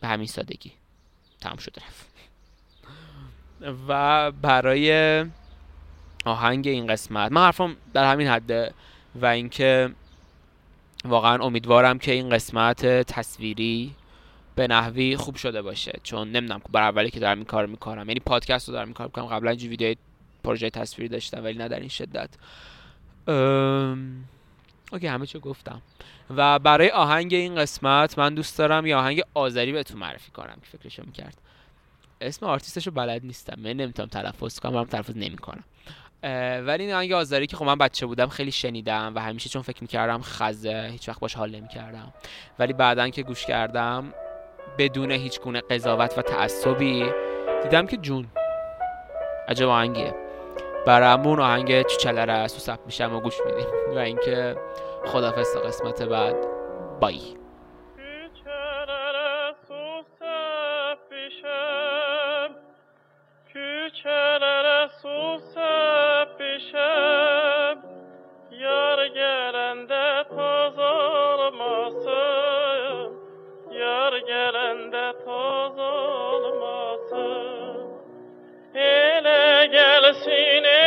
به 0.00 0.08
همین 0.08 0.26
سادگی. 0.26 0.72
تمام 1.40 1.56
شده 1.56 1.82
رفت. 1.86 2.06
و 3.88 4.30
برای 4.30 5.24
آهنگ 6.24 6.68
این 6.68 6.86
قسمت 6.86 7.32
من 7.32 7.40
حرفم 7.40 7.76
در 7.92 8.12
همین 8.12 8.28
حده 8.28 8.74
و 9.14 9.26
اینکه 9.26 9.90
واقعا 11.04 11.44
امیدوارم 11.44 11.98
که 11.98 12.12
این 12.12 12.30
قسمت 12.30 12.86
تصویری 12.86 13.94
به 14.54 14.66
نحوی 14.66 15.16
خوب 15.16 15.36
شده 15.36 15.62
باشه. 15.62 16.00
چون 16.02 16.28
نمی‌دونم 16.28 16.60
بار 16.72 16.82
اولی 16.82 17.10
که 17.10 17.20
دارم 17.20 17.36
این 17.36 17.44
کار 17.46 17.66
می‌کنم. 17.66 18.08
یعنی 18.08 18.20
پادکست 18.20 18.68
رو 18.68 18.74
دارم 18.74 18.86
این 18.86 18.94
کار 18.94 19.06
می‌کنم. 19.06 19.26
قبلا 19.26 19.50
اینجوری 19.50 19.70
ویدیو 19.70 19.94
پروژه 20.44 20.70
تصویری 20.70 21.08
داشتم 21.08 21.44
ولی 21.44 21.58
نه 21.58 21.68
در 21.68 21.80
این 21.80 21.88
شدت. 21.88 22.30
ام... 23.28 24.24
okay 24.92 25.06
همه 25.06 25.26
چه 25.26 25.38
گفتم. 25.38 25.82
و 26.36 26.58
برای 26.58 26.90
آهنگ 26.90 27.34
این 27.34 27.54
قسمت 27.54 28.18
من 28.18 28.34
دوست 28.34 28.58
دارم 28.58 28.86
یه 28.86 28.96
آهنگ 28.96 29.22
آذری 29.34 29.72
بهتون 29.72 29.98
معرفی 29.98 30.30
کنم 30.30 30.56
که 30.62 30.78
فکرشو 30.78 31.02
می‌کرد. 31.06 31.40
اسم 32.20 32.46
آرتیستشو 32.46 32.90
بلد 32.90 33.24
نیستم. 33.24 33.60
من 33.60 33.72
نمی‌تونم 33.72 34.08
تلفظ 34.08 34.58
کنم 34.58 34.72
من 34.72 34.84
تلفظ 34.84 35.16
نمی‌کنم. 35.16 35.64
ولی 36.66 36.84
این 36.84 36.94
آهنگ 36.94 37.12
آذری 37.12 37.46
که 37.46 37.56
خب 37.56 37.64
من 37.64 37.78
بچه 37.78 38.06
بودم 38.06 38.28
خیلی 38.28 38.52
شنیدم 38.52 39.12
و 39.14 39.18
همیشه 39.18 39.48
چون 39.50 39.62
فکر 39.62 39.78
می‌کردم 39.80 40.20
خزه 40.22 40.88
هیچ 40.92 41.08
وقت 41.08 41.20
باش 41.20 41.34
حال 41.34 41.50
نمی‌کردم. 41.50 42.14
ولی 42.58 42.72
بعدا 42.72 43.08
که 43.08 43.22
گوش 43.22 43.46
کردم 43.46 44.14
بدون 44.78 45.10
هیچ 45.10 45.40
گونه 45.40 45.60
قضاوت 45.60 46.18
و 46.18 46.22
تعصبی 46.22 47.12
دیدم 47.62 47.86
که 47.86 47.96
جون. 47.96 48.26
عجب 49.48 49.68
آهنگیه. 49.68 50.14
برامون 50.86 51.40
آهنگ 51.40 51.82
چچلره 51.82 52.32
است 52.32 52.56
و 52.56 52.60
سب 52.60 52.86
میشم 52.86 53.14
و 53.14 53.20
گوش 53.20 53.34
میدیم. 53.46 53.96
و 53.96 53.98
اینکه 53.98 54.56
خدافظ 55.06 55.54
تا 55.54 55.60
قسمت 55.60 56.02
بعد. 56.02 56.36
بای. 57.00 57.20
gelende 64.04 65.93
sine 80.22 80.83